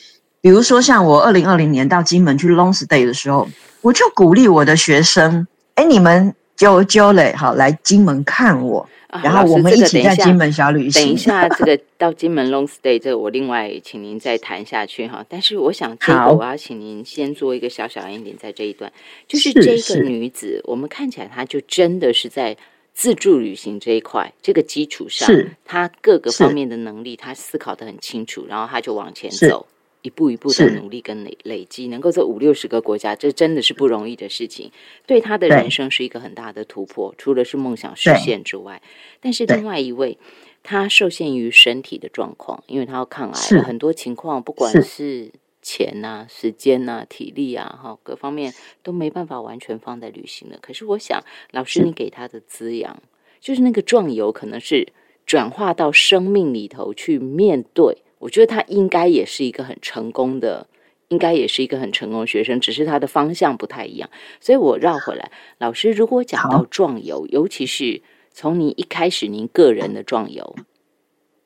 [0.42, 3.48] 比如说像我二零二零年到金门去 long stay 的时候，
[3.82, 8.88] 我就鼓励我的学生，哎，你们就就嘞，好来金门看我。
[9.24, 11.02] 然后我们一起在金门小旅行。
[11.02, 15.26] 等一下，这个到金门 long stay，这个我另外请您再谈下去哈。
[15.30, 18.92] 但是我想，这个我要请您先做一个小小 ending，在这一段，
[19.26, 22.56] 就是这个女子，我们看起来她就真的是在
[22.94, 25.28] 自助旅行这一块这个基础上，
[25.66, 29.66] 她各个方面的能力，她思考的很清楚，然后她就往前走。
[30.02, 34.72] 一步一步的努力跟累累积，能够在五六十个国家，这真的是不容易的事情。
[35.06, 38.82] 对他的人生是一个很大的突破，除了是梦想实现之外，
[39.20, 40.18] 但是另外一位，
[40.64, 45.32] 他受限于身体的状况，因为他要抗癌，很多情况，不管是
[45.62, 50.58] 钱呐、时间呐、体力啊，哈，各方面都没办法完全放在旅行了。
[50.62, 53.02] 可是我想，老师你给他的滋养，
[53.42, 54.88] 就是那个壮游，可能是
[55.26, 57.98] 转化到生命里头去面对。
[58.20, 60.68] 我觉得他应该也是一个很成功的，
[61.10, 64.10] 应该也是一个很成功的学生，只是他的方向不太一样。
[64.40, 68.02] 所以我绕回来，老师如果讲到壮游，尤其是
[68.32, 70.56] 从您一开始您个人的壮游，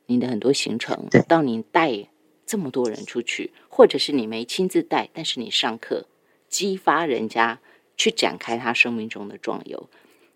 [0.05, 2.07] 您的很多行程，到您带
[2.45, 6.05] 这么多人出去，或者是你没亲自带，但是你上课
[6.49, 7.59] 激发人家
[7.95, 9.89] 去展开他生命中的壮游，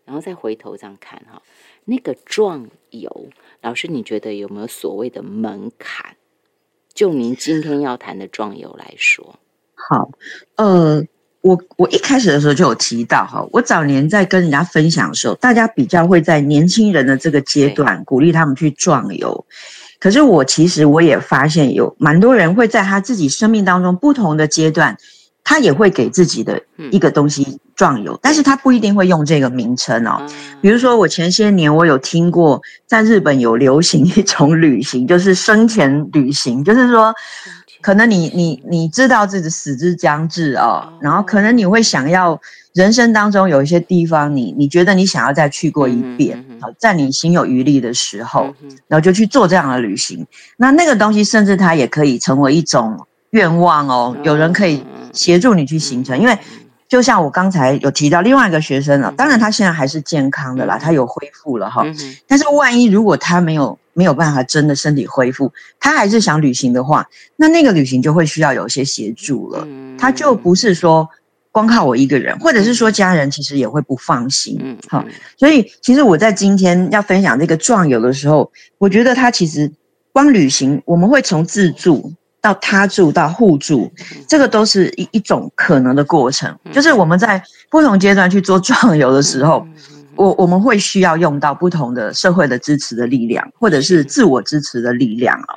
[0.06, 1.42] 然后再回头这样看哈，
[1.86, 3.30] 那个壮游，
[3.62, 6.16] 老师你觉得有没有所谓的门槛？
[6.96, 9.38] 就您今天要谈的壮游来说，
[9.76, 10.10] 好，
[10.56, 11.04] 呃，
[11.42, 19.46] 我我一开始的时候就有提到哈，我早年在跟人家分享的时候，大家比较会在年轻人的这个阶段鼓励他们去壮游，
[20.00, 24.98] 可是我其实我也发现有蛮多人会在他自己生命当中不同的阶段。
[25.48, 26.60] 他也会给自己的
[26.92, 30.20] 一个东西壮游，但是他不一定会用这个名称哦。
[30.60, 37.14] 比如说，我前些年我有听过，在日本有流行一种旅行，就是生前旅行，就是说，
[37.80, 42.42] 可能你你你知道自己死之将至哦，然后可能你会想要
[42.74, 48.52] 人生当中有一些地方，你你觉得你想要再去过一遍，好，在你心有余力的时候，
[48.88, 50.26] 然后就去做这样的旅行。
[50.58, 53.06] 那那个东西，甚至它也可以成为一种。
[53.32, 54.82] 愿望哦，有人可以
[55.16, 56.38] 协助你去形成，因为
[56.88, 61.84] 就像我刚才有提到另外一个学生了，当然他现在还是健康的啦，他有恢复了哈。
[62.28, 69.68] 但是万一如果他没有没有办法真的身体恢复，他还是想旅行的话，那那个旅行就会需要有一些协助了。
[69.98, 71.10] 他就不是说
[71.52, 74.56] 光靠我一个人，或者是说家人其实也会不放心。
[74.62, 75.04] 嗯，好，
[75.38, 79.72] 所以其实我在今天要分享这个壮游的时候，我觉得他其实
[80.12, 82.14] 光旅行，我们会从自助。
[82.46, 83.92] 到他住到互助，
[84.28, 86.56] 这个都是一一种可能的过程。
[86.72, 89.66] 就是我们在不同阶段去做壮游的时候，
[90.16, 95.56] 我我们会需要用到不同的社会的支持的力量，或者是自我支持的力量啊。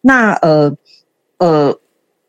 [0.00, 0.74] 那呃
[1.38, 1.78] 呃，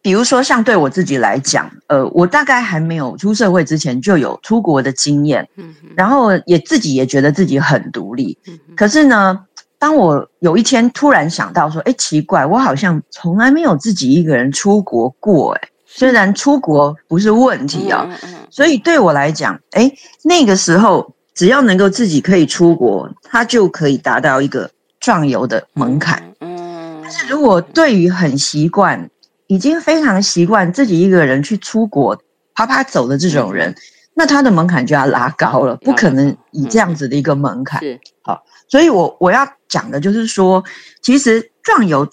[0.04, 5.50] 比如说像对我自己来讲，呃，我大概还没有出社会之前就有出国的经验，
[5.96, 8.38] 然后也自己也觉得自己很独立，
[8.76, 9.40] 可是呢。
[9.80, 18.10] 当我有一天突然想到说，哎，奇怪，我好像从来没有自己一个人出国过，哎，虽然出国不是问题啊，
[18.50, 19.92] 所以对我来讲，哎，
[20.23, 24.69] 那个时候只要能够自己可以出国，他就可以达到一个
[25.00, 26.23] 壮游的门槛。
[26.40, 29.08] 嗯，但是如果对于很习惯，
[29.46, 32.19] 已经非常习惯自己一个人去出国
[32.56, 33.75] 啪啪走的这种人，
[34.15, 37.80] 那他的门槛就要拉高了，不可能以这样子的一个门槛。
[38.23, 38.44] 好。
[38.69, 40.63] 所以，我我要讲的就是说，
[41.02, 42.08] 其实壮游，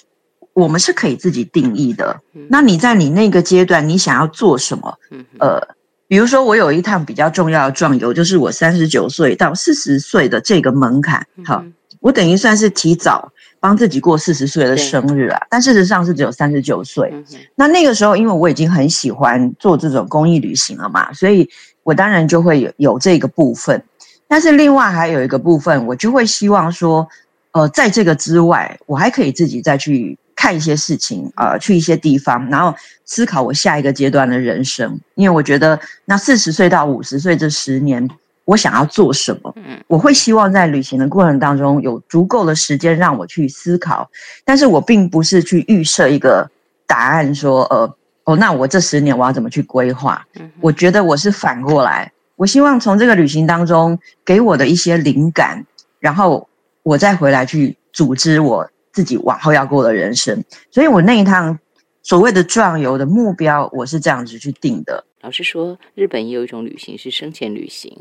[0.52, 2.20] 我们是可以自己定义的。
[2.48, 4.98] 那你在你那个阶段，你想要做什么？
[5.40, 5.60] 呃，
[6.06, 11.26] 比如说我有一趟比较重要的壮游，就是我三十九岁到四十岁的这个门槛。
[11.44, 11.64] 好，
[12.00, 17.12] 我等于算是提早帮自己过四十岁的生日啊，但事实上是只有三十九岁。
[17.56, 21.48] 那那个时候，因为我已经很喜欢做这种公益旅行了嘛，所以
[21.82, 23.82] 我当然就会有有这个部分。
[24.28, 27.08] 但是另外还有一个部分，我就会希望说。
[27.54, 32.74] 呃，在这个之外，我还可以自己再去看一些事情，呃，去一些地方，然后
[33.04, 34.98] 思考我下一个阶段的人生。
[35.14, 38.10] 因为我觉得，那四十岁到五十岁这十年，
[38.44, 39.52] 我想要做什么？
[39.54, 44.10] 嗯，我会希望在旅行的过程当中有足够的时间让我去思考。
[44.44, 46.50] 但是我并不是去预设一个
[46.88, 47.94] 答案，说，呃，
[48.24, 50.26] 哦，那我这十年我要怎么去规划？
[50.40, 55.64] 嗯，我觉得我是反过来，我希望从这个旅行当中给我的一些灵感，
[56.00, 56.48] 然后。
[56.84, 61.58] 我再回来去组织我自己往后要过的人生，所以我那一趟
[62.02, 65.04] 所谓的壮游的目标，我是这样子去定的。
[65.22, 67.98] 老师说，日本也有一种旅行是生前旅行，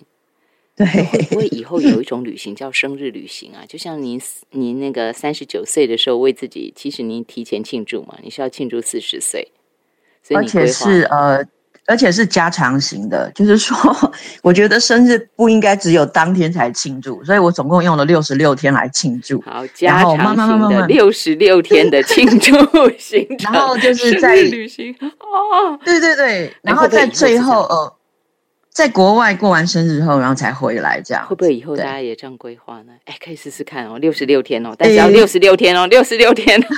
[0.76, 3.64] 对，会不会以后有一种旅行叫生日旅行啊？
[3.68, 4.22] 就像您
[4.52, 9.52] 您那个三十九岁的时候为自己，其实您提前庆祝嘛，你是要庆祝四十岁，
[10.22, 11.44] 所以而且是呃。
[11.86, 13.78] 而且是加长型的， 就是说，
[14.42, 19.42] 我觉得生日不应该只有当天才庆祝，所以我总共用了六十六天来庆祝。
[19.46, 22.56] 好，加长型的 六十六天的庆祝
[22.98, 27.94] 行程，然后就是在旅行哦，对对对，然后在最后呃。
[28.74, 32.94] 在国外过完生日后，然后才回来，这样会不会以后大家也这样规划呢？
[33.06, 36.60] 哎，可以试试看哦，六十六天哦，但是要六十六天哦，六十六天。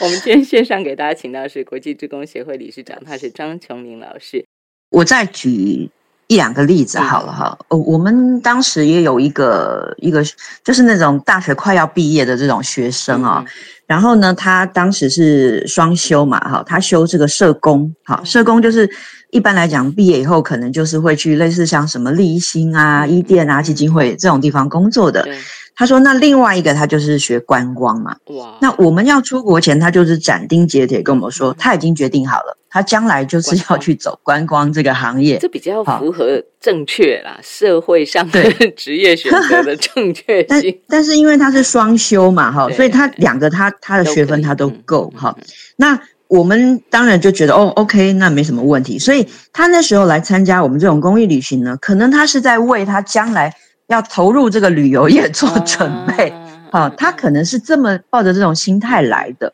[0.00, 4.44] 我们今天线上给大家请到是国际职工协会理事长，他是张琼林老师。
[4.90, 5.88] 我再举
[6.32, 10.24] 一两个例子好了哈，哦，我们当时也有一个一个，
[10.64, 13.44] 就是那种大学快要毕业的这种学生啊，
[13.86, 18.88] 然后呢，他当时是双修嘛，哈，他修这个社工，好，社工就是。
[19.32, 25.26] 一般来讲，毕业以后可能就是会去类似像什么立新啊、伊甸啊、基金会这种地方工作的。
[25.74, 28.14] 他说：“那另外一个他就是学观光嘛。
[28.26, 28.56] 哇！
[28.60, 35.38] 那我们要出国前，他就是斩钉截铁跟我们说，他已经决定好了，他将来就是要去走观光这个行业。
[35.38, 38.42] 这比较符合正确啦，社会上的
[38.76, 40.78] 职业选择的正确性。
[40.86, 45.36] 但是因为他是双修嘛，哈，所以他两个他他的学分他都够哈。
[45.76, 45.98] 那。
[46.28, 48.98] 我们当然就觉得哦，OK，那没什么问题。
[48.98, 53.54] 所以他那时候来参加我们这种公益旅行呢，可能他是在为他将来
[53.92, 56.32] 要投入这个旅游业做准备。
[56.70, 59.52] 啊，他可能是这么抱着这种心态来的。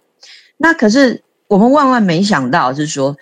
[0.57, 3.17] 那可是我们万万没想到，是说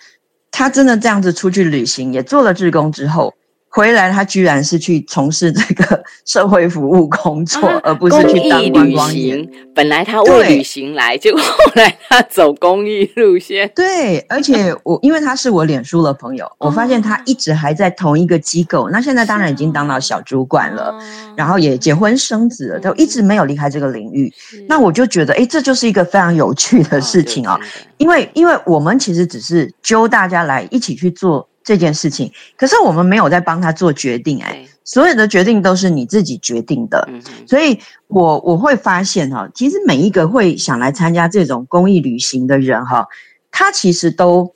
[0.51, 3.33] 他真的这样子出去旅行，也做了志工之后。
[3.69, 9.47] 回来，他居然是去从事这个 社会服务工作，而不是去当观光员。
[9.75, 13.69] 本来他为旅行来，结果后来他走公益路线。
[13.75, 18.89] 对，而且我因为他是我脸书的朋友， 我发现他一直还在同一个机构。
[18.89, 20.97] 那现在当然已经当到小主管了，
[21.35, 24.33] 然后也结婚生子了，都一直没有离开这个领域。
[24.67, 27.59] 那我就觉得，哎，这就是一个非常有趣的事情哦。
[27.97, 31.47] 因为，因为我们其实只是揪大家来一起去做。
[31.67, 37.05] 这件事情，可是我们没有在帮他做决定，哎，所有的决定都是你自己决定的，
[37.45, 43.05] 所以我我会发现哈，其实每一个会想来参加这种公益旅行的人哈，
[43.51, 44.49] 他其实都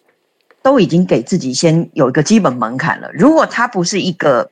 [0.61, 3.11] 都已经给自己先有一个基本门槛了。
[3.13, 4.49] 如果他不是一个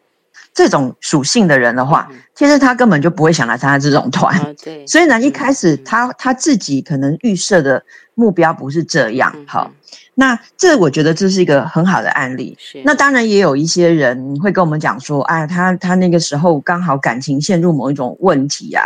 [0.54, 4.54] 这种属性的人的话，其实他根本就不会想来参加这种团。
[4.62, 7.82] 对，所以呢，一开始他他自己可能预设的
[8.16, 9.72] 目标不是这样，好。
[10.20, 12.54] 那这我觉得这是一个很好的案例。
[12.60, 18.84] 是，那当然也有一些人会跟我们讲说，哎，他他那个时候刚好感情陷入某一种问题啊，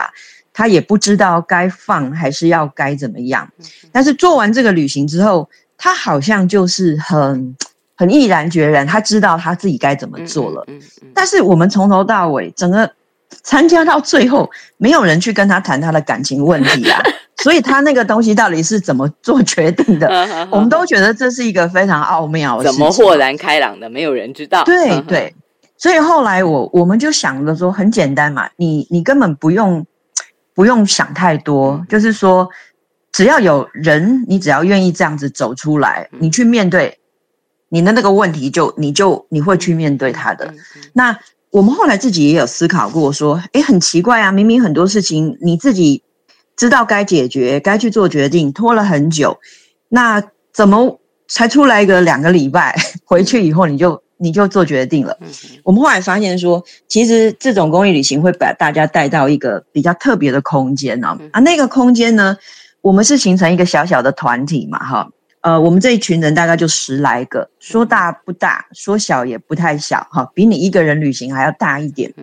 [0.53, 3.49] 他也不知道该放还是要该怎么样。
[3.91, 7.55] 但是做完这个旅行之后，他好像就是很
[7.95, 10.63] 很毅然决然，他知道他自己该怎么做了。
[10.67, 11.07] 嗯嗯。
[11.15, 12.87] 但是我们从头到尾，整个
[13.41, 17.01] 参加到最后，没有人去跟他谈他的感情问题啊。
[17.43, 20.07] 所以他那个东西到底是怎么做决定的？
[20.49, 23.89] 我们都觉得这是一个非常奥妙的怎么豁然开朗的？
[23.89, 24.63] 没有人知道。
[24.63, 25.35] 对对，
[25.77, 29.85] 所以后来我我们就想着说，很简单嘛，你你根本不用
[30.55, 32.47] 不用想太多，就是说，
[33.11, 36.97] 只要有人，你只要愿意这样子走出来，你去面对
[37.67, 40.53] 你的那个问题，就你就你会去面对他的。
[40.93, 41.19] 那
[41.49, 46.01] 我们后来自己也有思考过，说，哎，很奇怪啊，明明很多事情你自己。
[46.55, 49.39] 知道该解决，该去做决定，拖了很久，
[49.89, 52.75] 那怎么才出来一个两个礼拜？
[53.05, 55.17] 回去以后你就你就做决定了。
[55.63, 61.17] 我们后来发现说，其实这种公益旅行会把大家带到一个比较特别的空间呢。
[61.31, 62.37] 啊，那个空间呢，
[62.81, 65.09] 我们是形成一个小小的团体嘛，哈，
[65.41, 72.13] 呃，我们这一群人大概就十来个，说大不大，说小也不太小，哈，比你一个人旅行还要大一点。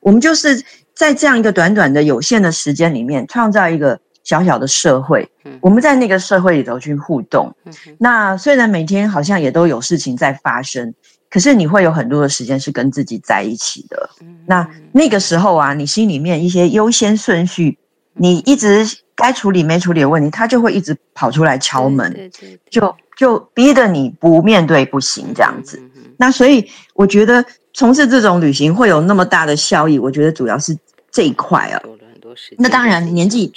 [0.00, 0.62] 我们就是
[0.98, 5.30] 在这样一个短短的有限的时间里面，创造一个小小的社会。
[5.60, 7.54] 我们在那个社会里头去互动。
[7.98, 10.92] 那虽然每天好像也都有事情在发生，
[11.30, 14.10] 可是你会有很多的时间是跟自己在一起的。
[14.44, 17.78] 那那个时候啊，你心里面一些优先顺序，
[18.14, 18.84] 你一直。
[19.20, 22.30] 该处理没处理的问题，他就会一直跑出来敲门，
[22.70, 25.82] 就就逼得你不面对不行这样子。
[26.16, 27.44] 那所以我觉得
[27.78, 30.76] 从事这种旅行会有那么大的效益，我觉得主要是
[31.12, 31.80] 这一块啊。
[32.56, 33.52] 那当然年纪，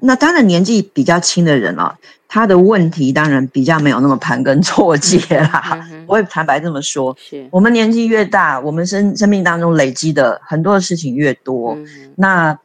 [0.00, 1.96] 那当然年纪比较轻的人啊，
[2.28, 5.88] 他的问题当然比较没有那么盘根错节啦。
[6.06, 7.16] 我也 坦白这么说，
[7.50, 11.78] 我们年纪越大，我们生生命当中累积的很多的事情越多，
[12.16, 12.58] 那。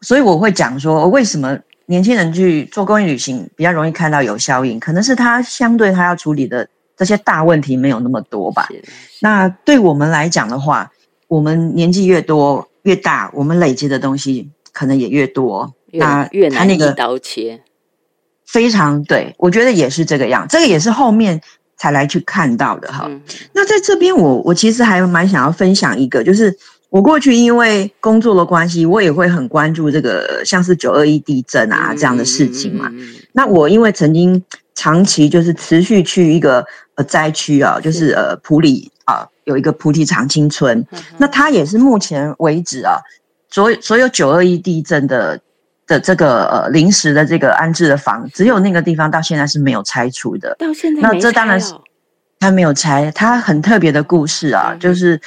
[0.00, 4.78] 所以我会讲说，为什么年轻人去做公益旅行比较容易看到有效应？
[4.78, 8.68] 可能是他相对他要处理的这些大问题没有那么多吧。
[9.20, 10.90] 那对我们来讲的话，
[11.28, 15.74] 我们年纪越多越大，我们累积的东西可能也越多。
[15.92, 17.60] 那越难一刀切，
[18.46, 20.46] 非常对，我觉得也是这个样。
[20.48, 21.40] 这个也是后面
[21.76, 23.10] 才来去看到的哈。
[23.52, 26.56] 那在这边，我我其实还蛮想要分享一个，就是。
[26.90, 32.88] 我过去因为工作的关系，我也会很关注这个像是九二一地震啊这样的事情嘛。
[33.32, 34.40] 那我因为曾经
[34.74, 36.64] 长期就是持续去一个
[36.96, 40.84] 呃灾区啊，就是呃普里啊有一个菩提长青村，
[41.18, 42.98] 那它也是目前为止啊
[43.50, 45.40] 所所有九二一地震的
[45.86, 50.56] 的这个呃临时的这个安置的房，只有那个地方到现在是没有拆除的。
[50.58, 51.74] 到现在那这当然是
[52.40, 55.20] 它没有拆，它很特别的故事啊，就是。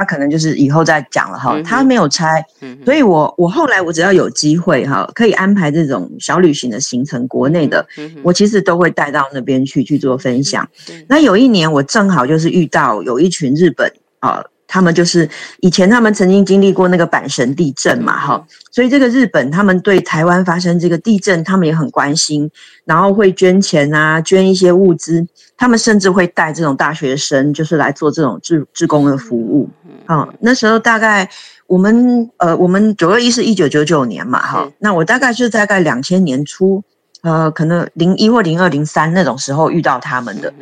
[0.00, 2.42] 他可能就是以后再讲了哈，他没有拆，
[2.86, 7.86] 所以我我后来我只要有机会哈，可以安排这种小旅行的行程，国内的，
[8.22, 10.66] 我其实都会带到那边去去做分享。
[11.06, 14.42] 那有一年我正好就是遇到有一群日本啊。
[14.72, 15.28] 他们就是
[15.62, 22.48] 以前他们曾经经历过那个阪神地震嘛，哈，所以这个日本他们对台湾发生这个地震，他们也很关心，
[22.84, 25.26] 然后会捐钱啊，捐一些物资，
[25.56, 29.68] 他们甚至会带这种大学生，就是来做这种志志工的服务。
[30.12, 31.28] 啊，那时候大概
[31.66, 36.82] 我们呃，我们九二一是一九九九年嘛，哈，那我大概是大概两千年初，
[37.22, 40.52] 呃，可能零一或零二零三那种时候遇到他们的，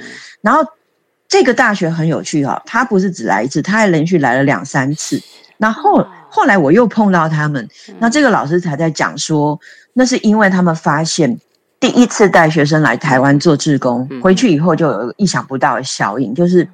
[0.40, 0.64] 然后。
[1.30, 5.20] 这个大学很有趣哈，他不是只来一次，他还连续来了两三次。
[5.58, 7.68] 那后后来我又碰到他们，
[7.98, 9.60] 那这个老师才在讲说，
[9.92, 11.38] 那是因为他们发现
[11.78, 16.66] 第一次带学生来台湾做志工，回去以后就有意想不到的效应，就是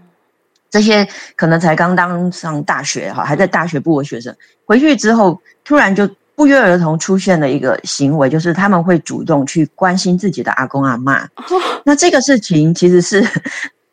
[0.74, 1.06] 这些
[1.36, 11.28] 可能才刚当上大学哈，还在大学部的学生，回去之后突然就不约而同出现了一个行为，就是他们会主动去关心自己的阿公阿妈。
[11.84, 13.24] 那这个事情其实是。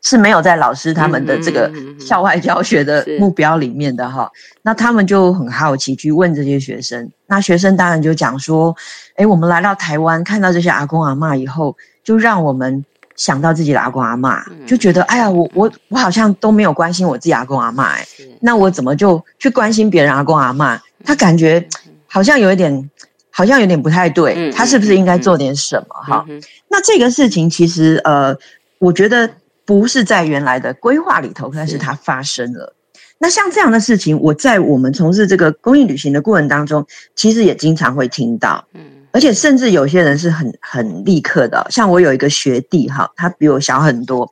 [0.04, 4.28] 是没有在老师他们的这个校外教学的目标里面的哈，
[4.64, 8.76] 那他们就很好奇去问这些学生，那学生当然就讲说，
[9.16, 12.84] 哎，我们来到台湾看到这些阿公阿妈以后，就让我们
[13.22, 18.08] 想到自己的阿公阿妈，就觉得哎呀，我我我好像都没有关心我自己阿公阿妈，哎，
[18.40, 20.82] 那我怎么就去关心别人阿公阿妈？
[21.04, 21.64] 他感觉
[22.08, 22.90] 好像有一点，
[23.30, 25.96] 好像有点不太对，他是不是应该做点什么？
[26.04, 26.26] 哈，
[26.68, 28.36] 那这个事情其实呃，
[28.80, 29.30] 我觉得。
[29.64, 32.76] 不是在原来的规划里头，但是它发生了。
[33.20, 38.66] 那像这样的事情，我在我们从事这个公益旅行的过程当中，其实也经常会听到。
[38.74, 38.82] 嗯，
[39.12, 44.32] 而且甚至有些人是很很立刻的，像我有一个学弟哈，他比我小很多，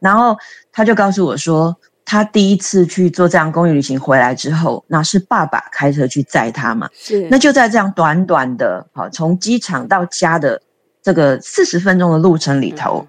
[0.00, 0.36] 然后
[0.72, 10.60] 他就告诉我说，他第一次去做这样公益旅行回来之后，那是爸爸开车去载他嘛，是，那就在这样短短的好，从机场到家的
[11.02, 13.06] 这个四十分钟的路程里头，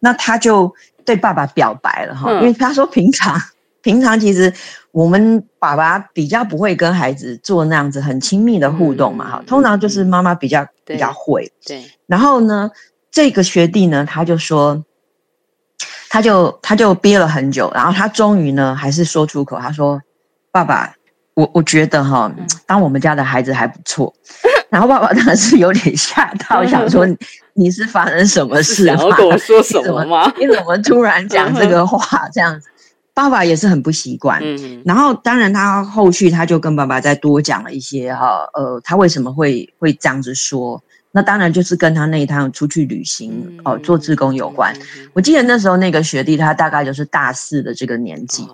[0.00, 0.74] 那他就。
[1.06, 3.38] 对爸爸表白了哈，因为他说平常
[3.82, 4.50] 平常其实
[4.94, 11.52] 我们爸爸比较不会跟孩子做那样子很亲密的互动嘛哈，通常就是妈妈比较比较会。
[11.66, 11.84] 对。
[12.06, 12.70] 然后呢，
[13.10, 14.84] 这个学弟呢，他就说，
[16.08, 20.00] 他就他就憋了很久，然后他终于呢还是说出口，他说
[20.52, 20.94] ：“爸爸，
[21.34, 22.32] 我我觉得哈，
[22.64, 24.14] 当我们家的孩子还不错。
[24.70, 27.04] ”然后爸爸当时有点吓到，想说。
[27.56, 28.84] 你是发生什么事？
[28.84, 30.28] 想要跟我说什么吗？
[30.36, 32.28] 你怎么突然讲这个话？
[32.34, 32.68] 这样子，
[33.14, 34.40] 爸爸也是很不习惯。
[34.42, 40.82] 嗯，然后当然他后续他就跟爸爸再多讲了一些哈，呃，他为什么会会这样子说？
[41.16, 43.32] 那当然就是跟他那一趟出去旅行
[43.64, 44.74] 哦，做志工有关。
[45.12, 48.44] 我记得那时候那个学弟他大概就是大四的这个年纪，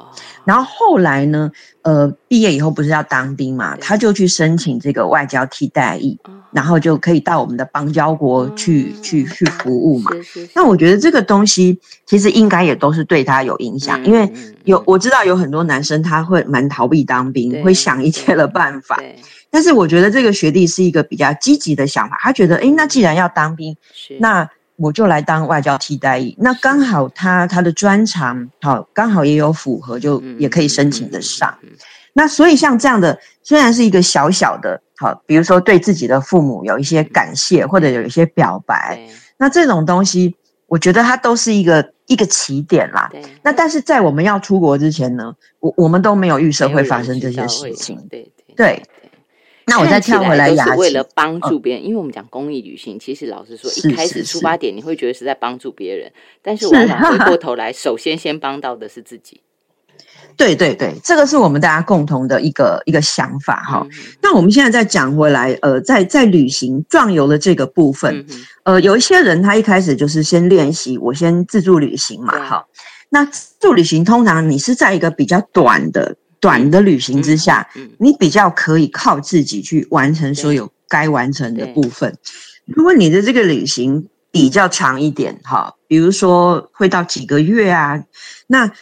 [0.45, 1.51] 然后后来呢，
[1.81, 6.19] 呃，毕业以后不是要当兵嘛，他就去申请这个外交替代役，
[6.53, 10.11] 然后就可以到我们的邦交国去去去服务嘛。
[10.55, 14.31] 那我觉得这个东西其实应该也都是对他有影响，因为
[14.65, 19.01] 有我知道有很多男生他会蛮逃避当兵，会想一切的办法。
[19.51, 23.77] 但是我觉得这个学弟是一个比较积极的想法，他觉得，哎，那既然要当兵，
[24.21, 26.35] 那我就来当外交替代役。
[26.39, 31.53] 那刚好他他的专长好，刚好也有符合，就也可以申请得上。
[32.13, 38.99] 那所以像这样的，虽然是一个小小的，好，比如说对自己的父母有一些感谢，或者有一些表白，
[39.37, 40.35] 那这种东西，
[40.67, 43.11] 我觉得它都是一个一个起点啦。
[43.43, 47.97] 那但是在我们要出国之前呢，我我们都没有预设会发生这些事情。
[48.09, 48.83] 对对。
[49.67, 56.11] 那我再跳回来，是为了帮助别人，因为我们讲公益旅行，其实老实说，一开始出发点你会觉得是在帮助别人，
[56.43, 59.41] 但是往往回过头来，首先先帮到的是自己。
[60.37, 63.87] 对对对，这个是我们大家共同的一个一个想法哈。
[64.23, 68.25] 那我们现在再讲回来，呃，在在旅行壮游的这个部分，
[68.63, 72.67] 呃，有一些人他一开始就是先练习，我先自助旅行嘛，哈。
[73.11, 76.17] 那自助旅行通常你是在一个比较短的。
[76.41, 77.69] 短的旅行之下，
[77.99, 82.17] 你比较可以靠自己去完成所有该完成的部分。
[82.65, 88.03] 如果你的这个旅行比较长一点，哈，比如说会到几个月啊，
[88.47, 88.73] 那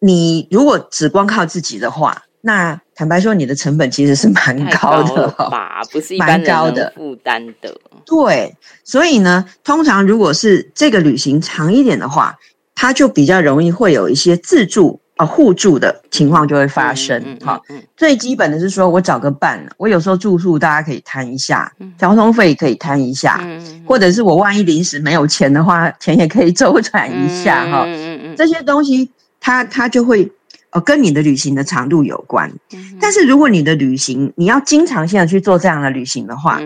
[0.00, 5.82] 你如果只光靠自己的话，那坦白说，你的成本其实是蛮高的吧？
[5.92, 7.78] 不是一般高的负担的。
[8.04, 12.36] 对，所以呢，通常如果是这个旅行长一点的话，
[12.74, 15.00] 它就比较容易会有一些自助。
[15.16, 17.22] 啊，互助的情况就会发生。
[17.44, 17.62] 好，
[17.96, 23.40] 最基本的是说，我找个伴，我有时候住宿大家可以摊一下，交通费可以摊一下，
[23.86, 27.64] 或者是我万一临时没有钱的话，钱也可以周转一下。
[27.66, 27.84] 哈，
[28.36, 29.08] 这些东西
[29.38, 30.28] 它它就会
[30.70, 32.52] 呃跟你的旅行的长度有关。
[33.00, 36.60] 但是如果你的旅行你要经常性的去做这样的旅行的话，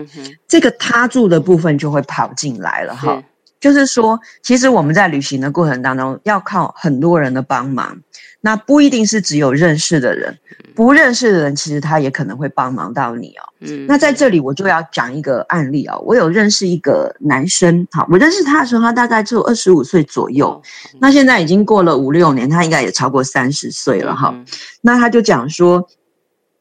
[0.47, 2.95] 这个他住的部分就会跑进来了。
[2.95, 3.21] 哈，
[3.59, 7.99] 就是说，其实我们在旅行的过程当中要靠很多人的帮忙。
[8.41, 10.33] 那不一定是只有认识的人，
[10.73, 13.43] 不认识的人其实他也可能会帮忙到你哦。
[13.59, 16.01] 嗯，那在这里我就要讲一个案例哦。
[16.05, 20.61] 我有认识一个男生，好，我认识他的时候他大概只有二十五岁左右，
[21.01, 24.33] 那现在已经过了五六年，他应该也超过三十岁了哈。
[24.79, 25.85] 那他就讲说，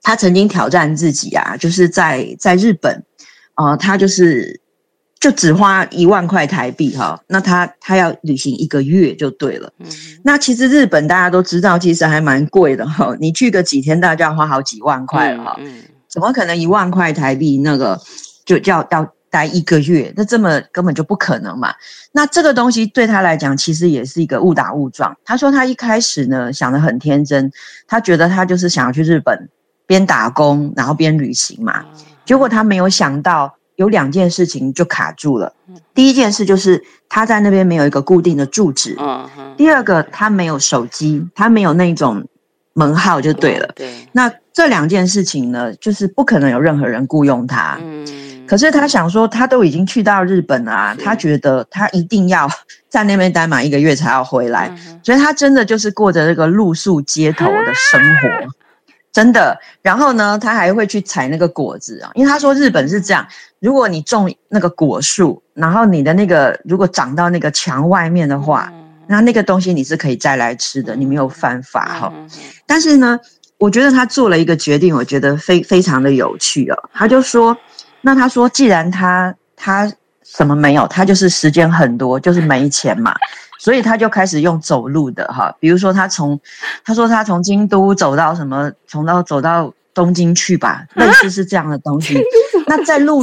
[0.03, 3.05] 他曾经挑战自己啊，就是在在日本，
[3.55, 4.61] 呃，他就是。
[5.21, 9.69] 就只花一万块台币哈，那他他要旅行一个月就对了。
[9.79, 9.87] 嗯，
[10.23, 13.17] 那其实日本大家都知道，其实还蛮贵的哈。
[13.19, 15.57] 你去个几天，大家要花好几万块了哈。
[15.59, 18.01] 嗯，怎么可能一万块台币那个
[18.45, 20.13] 就叫要待一个月？
[20.17, 21.75] 那这么根本就不可能嘛。
[22.13, 25.13] 那这个东西对他来讲，其实也是一个误打误撞。
[25.25, 27.51] 他说他一开始呢想的很天真，
[27.89, 29.49] 他觉得他就是想要去日本
[29.85, 31.85] 边打工然后边旅行嘛。
[32.25, 33.53] 结果他没有想到。
[33.79, 35.53] 有两件事情就卡住了。
[35.95, 38.97] 第一件事就是他在那边没有一个固定的住址。
[38.99, 42.25] 嗯第二个，他没有手机，他没有那种
[42.75, 43.69] 门号就对了。
[43.77, 43.93] 对。
[44.13, 47.79] 那这两件事情呢，就是不可能有任何人雇佣他。
[47.81, 48.45] 嗯。
[48.49, 52.49] 可是他想说，他都已经去到日本了，他觉得他一定要
[52.91, 54.75] 在那边待满一个月才要回来，
[55.05, 58.29] 所以他真的就是过着这个露宿街头的生活。
[59.19, 63.27] 真的，然后呢，他还会去采那个果子啊，因为他说日本是这样，
[63.59, 68.73] 如果你种那个果树，然后你的那个如果长到那个墙外面的话，
[69.09, 72.13] 那那个东西你是可以摘来吃的，你没有犯法哈。
[72.65, 73.19] 但是呢，
[73.59, 76.77] 我觉得他做了一个决定，我觉得非非常的有趣哦。
[76.95, 77.57] 他就说，
[78.03, 79.93] 那他说既然他他
[80.23, 83.13] 什么没有，他就是时间很多，就是没钱嘛。
[83.59, 86.41] 所以他就开始用走路的哈，比如说他从，
[86.85, 92.19] 他说他从京都走到什么，从到走到东京去吧，类似是这样的东西。
[92.67, 93.23] 那在路，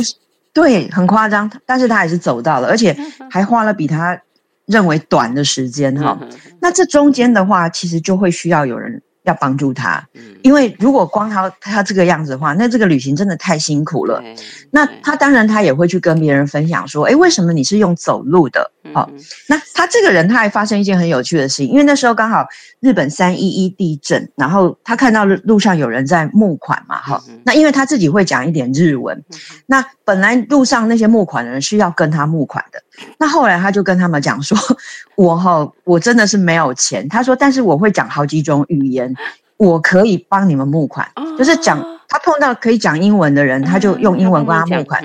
[0.54, 2.96] 对，很夸张，但是他还是走到了，而且
[3.32, 4.22] 还花了比他
[4.66, 6.20] 认为短的时间哈。
[6.60, 9.02] 那这中间的话，其实就会需要有人。
[9.26, 10.08] 要帮助他，
[10.44, 14.24] 因为如果光他他这个样子的话，那这个旅行真的太辛苦了。
[14.70, 18.70] 那他当然他也会去跟别人分享说，哎，为什么你是用走路的？
[18.94, 19.10] 好，
[19.48, 22.46] 那他这个人他还发生一件很有趣的事情，因为那时候刚好
[22.80, 29.24] 日本三一一地震，然后他看到路上有人在募款嘛，哈，那因为他自己会讲一点日文，
[29.66, 32.80] 那本来路上那些募款的人是要跟他募款的，
[33.18, 34.58] 那后来他就跟他们讲说，
[35.16, 39.14] 我哈我真的是没有钱，他说，但是我会讲好几种语言，
[39.58, 41.08] 我可以帮你们募款，
[41.38, 45.04] 就是讲他碰到可以讲英文的人，他就用英文帮他 募款。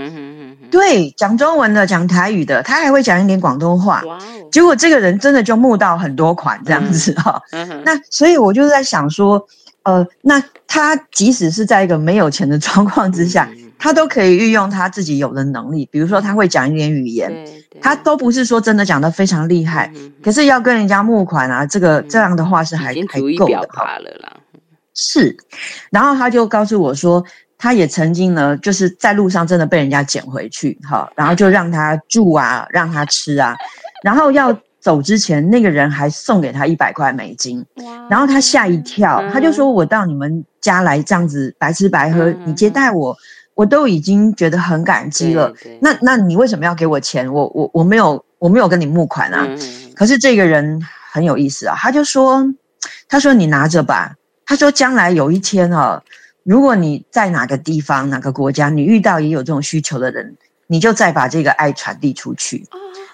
[0.71, 4.03] 对，讲中文的，讲台语的，他还会讲一点广东话。
[4.07, 4.21] 哇哦！
[4.53, 7.41] 结果这个人真的就募到很多款这样子哈。
[7.85, 9.45] 那所以我就在想说，
[9.83, 13.49] 呃，那他即使是在一个没有钱的状况之下，
[13.79, 17.33] 他都可以运用他自己有的能力，比如说他会讲一点语言，
[17.81, 19.93] 他都不是说真的讲的非常厉害，
[20.23, 23.87] 可是要跟人家募款啊，这个这样的话是还还够的哈。
[24.95, 25.37] 是，
[25.91, 27.25] 然后他就告诉我说。
[27.63, 33.55] 他也曾经呢，就是在路上真的被人家捡回去，哈，然后就让他住啊，让他吃啊，
[34.03, 37.63] 然后要走之前，那个人还送给他一百块美金，
[38.09, 43.15] 然后他吓一跳，他就说：“我到你们家来这样子白吃白喝，你接待我，
[43.53, 45.53] 我都已经觉得很感激了。
[45.83, 47.31] 那那你为什么要给我钱？
[47.31, 49.47] 我我我没有我没有跟你募款啊。
[49.95, 50.81] 可是这个人
[51.13, 52.43] 很有意思啊，他就说，
[53.07, 54.15] 他说你拿着吧，
[54.47, 56.03] 他说将来有一天啊。”
[56.43, 60.37] 如果你在哪个地方、哪个国家，你遇到也有这种需求的人，
[60.67, 62.65] 你就再把这个爱传递出去。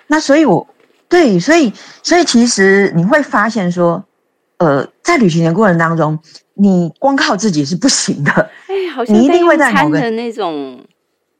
[0.06, 0.66] 那所以，我
[1.08, 1.72] 对，所以，
[2.02, 4.04] 所以其实你会发现说，
[4.58, 6.18] 呃，在旅行的过程当中，
[6.54, 8.32] 你光靠自己是不行的。
[8.66, 10.80] 哎，好像你一定会在某个那种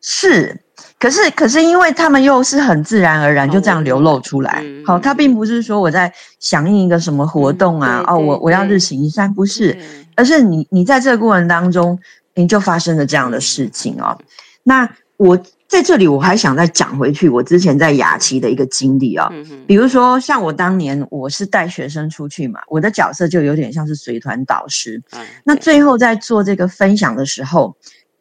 [0.01, 0.61] 是，
[0.99, 4.65] 可是，可是，因为他们又是很自然而然就这样流露出来。
[4.87, 9.77] 好，他并不是说我在响应一个什么活动啊，哦，我我要日行一善，不是。
[10.15, 11.99] 而是你，你在这个过程当中，
[12.35, 14.17] 你就发生了这样的事情哦。
[14.63, 14.89] 那
[15.19, 15.39] 我
[15.69, 19.31] 在这里，我还想再讲回去，我之前在雅琪的一个经历啊。
[19.67, 25.03] 比如说，像我当年我是带学生出去嘛，我的角色就有点像是随团导师。
[25.45, 27.77] 那最后在做这个分享的时候。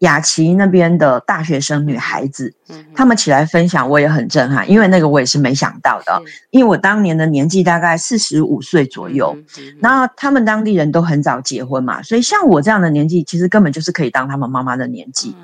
[0.05, 2.53] 雅琪那边的大学生女孩子，
[2.95, 9.35] 他们起来分享，我也很震撼，因为那个我也是没想到的，因为我当年的年纪大概四十五岁左右，
[9.81, 15.35] 然后他们当地人都很早结婚嘛，所以像我这样的年纪，其实根本就是可以当他们妈妈的年纪。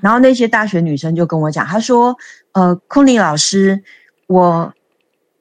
[0.00, 2.16] 然后那些大学女生就跟我讲，她说
[2.52, 3.80] ：“呃，库尼老师，
[4.26, 4.72] 我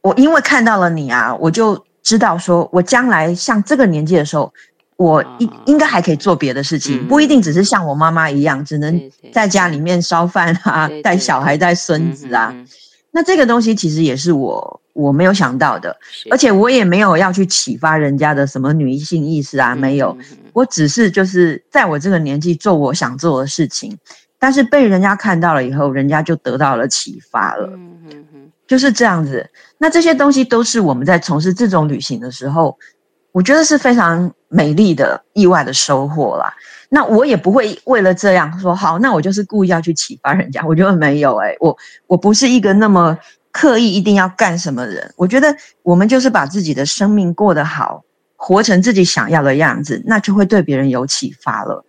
[0.01, 4.53] 我因为看到了你啊，我就知道说我将来像这个年纪的时候。”
[4.97, 12.51] 我应应该还可以做别的事情，不一定只是像我妈妈一样，只能在家里面烧饭啊，带小孩、带孙子啊。
[13.11, 15.95] 那这个东西其实也是我我没有想到的，
[16.31, 20.17] 而且我也没有要去启发人家的什么女性意识啊，没有。
[20.53, 23.95] 我只是就是在我这个年纪做我想做的事情，
[24.39, 27.69] 但是被人家看到了以后，人家就得到了启发了。
[28.65, 29.47] 就是这样子。
[29.77, 32.75] 那这些东西都是我们在从事这种旅行的时候。
[33.31, 36.53] 我觉得是非常美丽的意外的收获啦。
[36.89, 40.63] 那我也不会为了这样说好，那我就是故意要去启发人家。
[40.65, 43.17] 我觉得没有哎，我我不是一个那么
[43.51, 45.13] 刻意一定要干什么人。
[45.17, 48.03] 我觉得我们就是把自己的生命过得好，
[48.37, 51.83] 活成自己想要的样子，那就会对别人有启发了。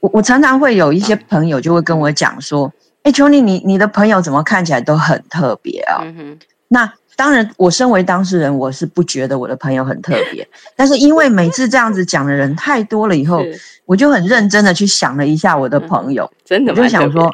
[0.00, 2.70] 我我常常会有一些朋友就会跟我讲说
[3.02, 6.04] ：“哎，琼妮，你你的朋友怎么看起来都很特别啊？”
[6.68, 6.92] 那。
[7.16, 10.46] 当然，我身为当事人，我是不觉得我的朋友很特别。
[10.74, 13.44] 但是因为每次这样子讲的人太多了，以后
[13.86, 17.32] 我就很认真的去想了一下我的朋友，真的，我就想说，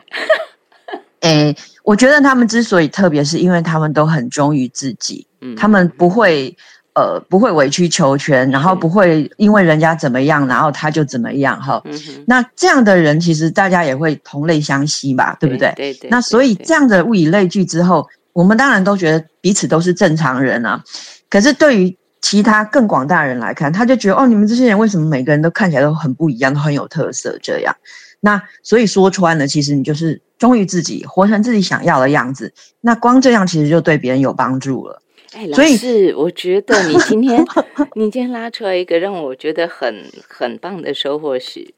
[1.20, 1.54] 哎，
[1.84, 5.26] 我觉得他们之所以特别，是因为他们都很忠于自己，
[5.56, 6.54] 他们不会
[6.94, 11.82] 呃不会委曲求全，然后不会因为人家怎么样，然后他就怎么样哈。
[12.26, 15.72] 那这样的人，其实大家也会同类相吸吧，对不对？
[15.76, 16.10] 对对。
[16.10, 18.06] 那所以这样的物以类聚之后。
[18.32, 20.82] 我们当然都觉得彼此都是正常人啊，
[21.28, 27.74] 可是对于其他更广大人来看，他就觉得哦，你们这些人为什么每个人都看起来都很不一样，都很有特色这样？
[28.20, 32.52] 那所以说穿了，其实你就是忠于自己，活成自己想要的样子。
[32.82, 35.00] 那光这样其实就对别人有帮助了。
[35.32, 37.42] 哎，老师，我觉得你今天
[37.96, 41.72] 你今天拉出来一个让我觉得很很棒的收获是。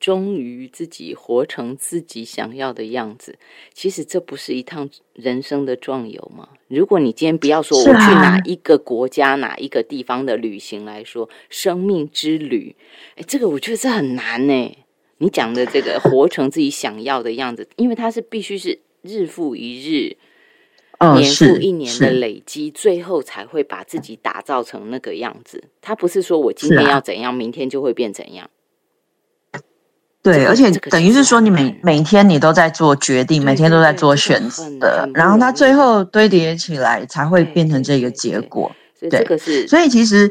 [0.00, 3.38] 忠于自己，活成自己想要的样子。
[3.72, 6.48] 其实这不是一趟人生的壮游吗？
[6.68, 12.76] 如果你今天不要说我去哪一个国家、哪一个地方的旅行来说，生命之旅，
[13.16, 14.76] 哎，这个我觉得这很难呢。
[15.18, 20.16] 你讲的这个活成自己想要的样子， 因为它是必须是日复一日、
[21.14, 25.62] 年复一年的累积，最后才会把自己打造成那个样子。
[25.80, 28.50] 他不是说我今天要怎样，明天就会变怎样。
[30.24, 34.42] 对，而且等于是说，你每每天你都在做决定，每天都在做选
[34.80, 38.72] 择，然后它最后堆叠起来，才会变成这个结果。
[38.98, 40.26] 对，这个是，所以其实，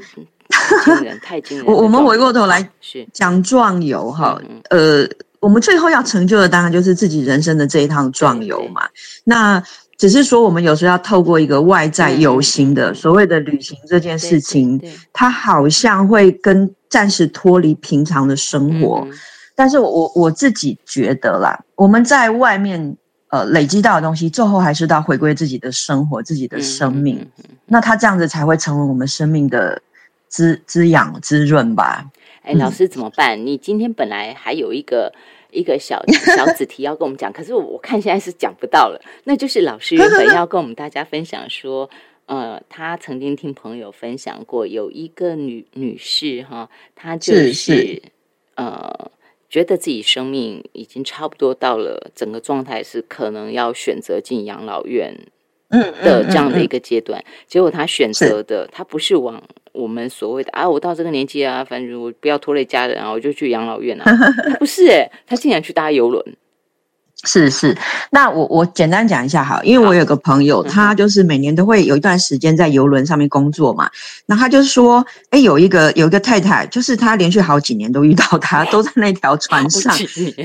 [1.21, 1.65] 太惊人。
[1.69, 2.67] 我我们回过头来
[3.13, 4.41] 讲壮游哈，
[4.71, 5.07] 呃，
[5.39, 8.81] 我们最后要成就的当然就是自己人生的这一趟壮游嘛。
[9.23, 9.61] 那
[9.99, 14.81] 只是说，我们有时候要透过一个外在有形的所谓的旅行这件事情，
[15.13, 19.07] 它好像会跟暂时脱离平常的生活。
[19.55, 22.97] 但是我我自己觉得啦，我们在外面
[23.29, 27.25] 呃累积到的东西，最后还是到回归自己的生活、自己的生命。
[27.65, 29.81] 那他这样子才会成为我们生命的
[30.27, 32.05] 滋滋养、滋润吧？
[32.43, 33.45] 哎，老师怎么办？
[33.45, 35.13] 你今天本来还有一个
[35.51, 36.03] 一个小
[36.35, 38.99] 小子题要跟我们讲，可是我看现在是讲不到了。
[39.23, 41.89] 那就是老师原本要跟我们大家分享说，
[42.25, 48.01] 呃，他曾经听朋友分享过，有一个女女士哈，她就是
[48.55, 49.11] 呃，
[49.53, 55.15] 觉得自己生命已经差不多到了整个状态，是可能要选择进养老院。
[56.03, 59.41] 的这样的一个阶段，结果他选择的，他不是往
[59.71, 64.03] 我们所谓的啊，我到这个年纪啊，反正我不要拖累家人啊，我就去养老院啊，
[64.49, 66.23] 他不是哎，他竟然去搭游轮。
[67.25, 67.77] 是是，
[68.11, 73.89] 那我我简单讲一下哈，因为我有个朋友，他就是每年都会有一段时间在游轮上面工作嘛，
[74.25, 79.95] 那他就是说，哎，有一个有一个太太，就是他连续好几年都遇到他，都在那条船上。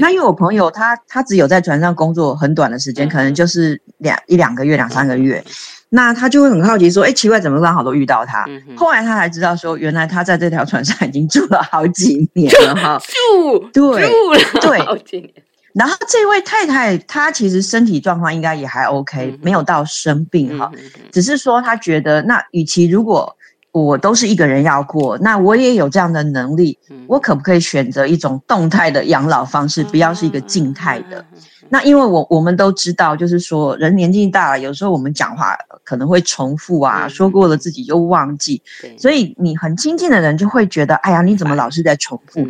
[0.00, 5.44] 那因为我朋友他他只有在船上工作很短的时间，可能就是两一两个月两三个月，
[5.88, 8.44] 那他就会很好奇说，哎，奇怪，怎么刚好都遇到他？
[8.76, 13.02] 后来他才知道说，原来他在这条船上已经住了好几年了哈，
[13.34, 15.32] 住对住了对好几年。
[15.78, 20.70] 然后这位太太，她其实身体状况应该也还 OK，没有到生病哈，
[21.12, 23.36] 只是说她觉得，那与其如果
[23.70, 26.76] 我都是一个人要过，那我也有这样的能力，
[27.06, 31.24] 我可不可以选择一种动态的养老方式，不要是一个静态的？
[31.68, 35.54] 那因为我我们都知道，就是说人年纪大了，有时候我们讲话
[35.84, 38.60] 可能会重复啊，说过了自己又忘记，
[38.98, 42.42] 所以你很亲近的人就会觉得，哎呀，你怎么老是在重复？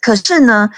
[0.00, 0.70] 可是呢？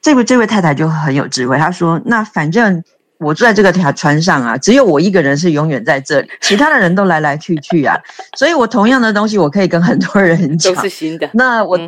[0.00, 2.82] 这位这位太太就很有智慧，她说：“那反正
[3.18, 7.96] 我坐在这个条船上啊，只有我一个人是永远在这里，其他的人都来来去去啊，
[8.36, 11.28] 所以我同样的东西我可以跟很多人讲，都是新的。
[11.32, 11.78] 那我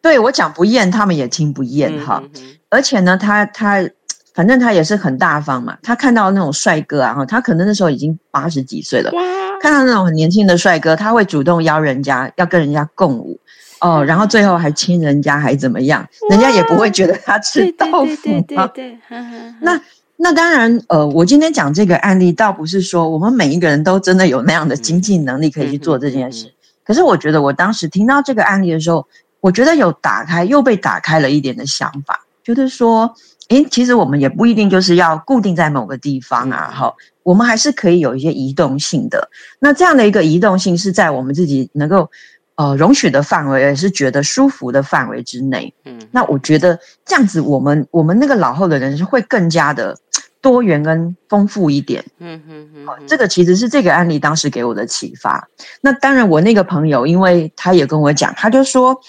[0.00, 2.20] 对我讲不厌，他们也听不厌哈。
[2.68, 3.88] 而且呢，他他
[4.34, 9.12] 反正他也是很大方嘛，他看到那种帅哥啊，哈，他可能那时候已经八十几岁了，
[9.60, 13.38] 看到那种很年轻的帅哥，他会主动邀人家要跟人家共舞。”
[13.82, 16.06] 哦，然后最后还亲人家还怎么样？
[16.30, 18.70] 人家也不会觉得他吃豆腐吗？
[18.72, 18.96] 对，
[19.60, 19.80] 那
[20.16, 26.54] 那当然，呃，我今天讲这个案例，倒不是说我们每一个人都真的有那样的经济能力可以去做这件事。
[26.84, 29.04] 可是我觉得，我当时听到这个案例的时候，
[29.40, 33.12] 我觉得有打开，又被打开了一点的想法，就是说，
[33.48, 39.28] 诶，其实我们也不一定就是要固定在某个地方啊，哈，我们还是可以有一些移动性的。
[39.58, 42.08] 那这样的一个移动性是在我们自己能够。
[42.54, 45.72] 呃，容许的范围也是觉得舒服的范围之内。
[45.86, 49.96] 嗯，那我觉得这样子，我们我们那个老后的人是会更加的
[50.42, 52.04] 多元跟丰富一点。
[52.18, 55.48] 嗯哼哼，这个其实是这个案例当时给我的启发。
[55.80, 59.00] 那当然，我那个朋友，因为他也跟我讲，他就说，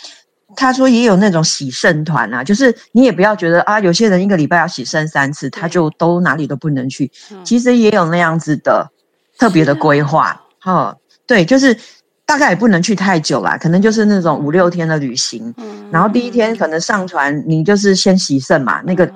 [0.56, 7.12] 他说也有那种洗肾团啊，就是你也不要觉得啊，有些人一个礼拜要洗肾三次，他就都哪里都不能去。
[7.44, 8.89] 其实也有那样子的
[9.38, 10.41] 特别的规划。
[10.60, 10.96] 哈，
[11.28, 11.78] 对，就是。
[12.26, 15.53] 大概也不能去太久啦，可能就是那种五六天的旅行。
[15.57, 18.82] 嗯，然后第一天可能上船，你就是先洗肾嘛。
[18.86, 19.09] 那个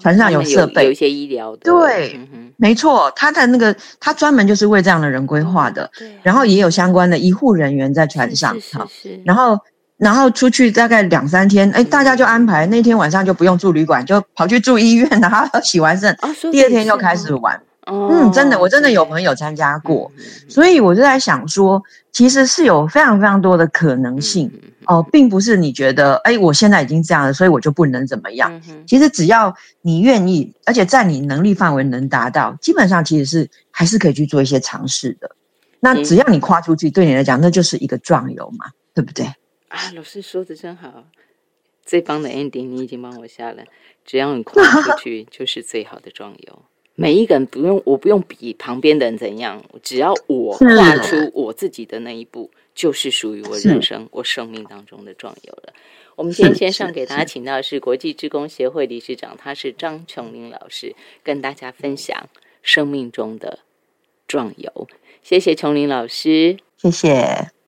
[0.00, 1.54] 船上有设备，有一些医疗。
[1.56, 2.18] 对，
[2.56, 5.90] 没错，他的那个他专门就是为这样的人规划的。
[5.98, 8.54] 对，然后也有相关的医护人员在船上。
[8.60, 9.20] 是是。
[9.24, 9.58] 然后
[9.96, 16.16] 然后出去大概两三天，哎，大家就安排那天晚上就不用住旅馆，就跑去住医院，然后洗完肾，
[16.52, 17.60] 第二天又开始玩。
[17.86, 20.10] 嗯，真的，我真的有朋友参加过，
[20.48, 21.82] 所以我就在想说，
[22.12, 24.50] 其实是有非常非常多的可能性
[24.86, 28.62] 哦，并不是你觉得，哎，我现在已经这样了，所以我就不能怎么样。
[28.86, 35.30] 其实只要你愿意，而且在你能力范围能达到，基本上其实是还是可以去做一些尝试的。
[35.80, 39.26] 那只要你跨出去，对你来讲，那就是一个壮游嘛，对不对？
[39.68, 41.04] 啊，老师说的真好，
[41.84, 43.64] 最棒的 ending 你已经帮我下了，
[44.06, 46.62] 只要你跨出去， 就是最好的壮游。
[46.94, 55.72] 每一个人不用，我不用比旁边的人怎样，只要我跨出我自己的那一步，就是属于我人生、我生命当中的壮游了。
[56.14, 62.28] 我们今天先上给大家请到的是国际职工协会理事长，他是张琼林老师，跟大家分享
[62.62, 63.58] 生命中的
[64.28, 64.88] 壮游。
[65.22, 67.54] 谢谢琼林老师，谢谢。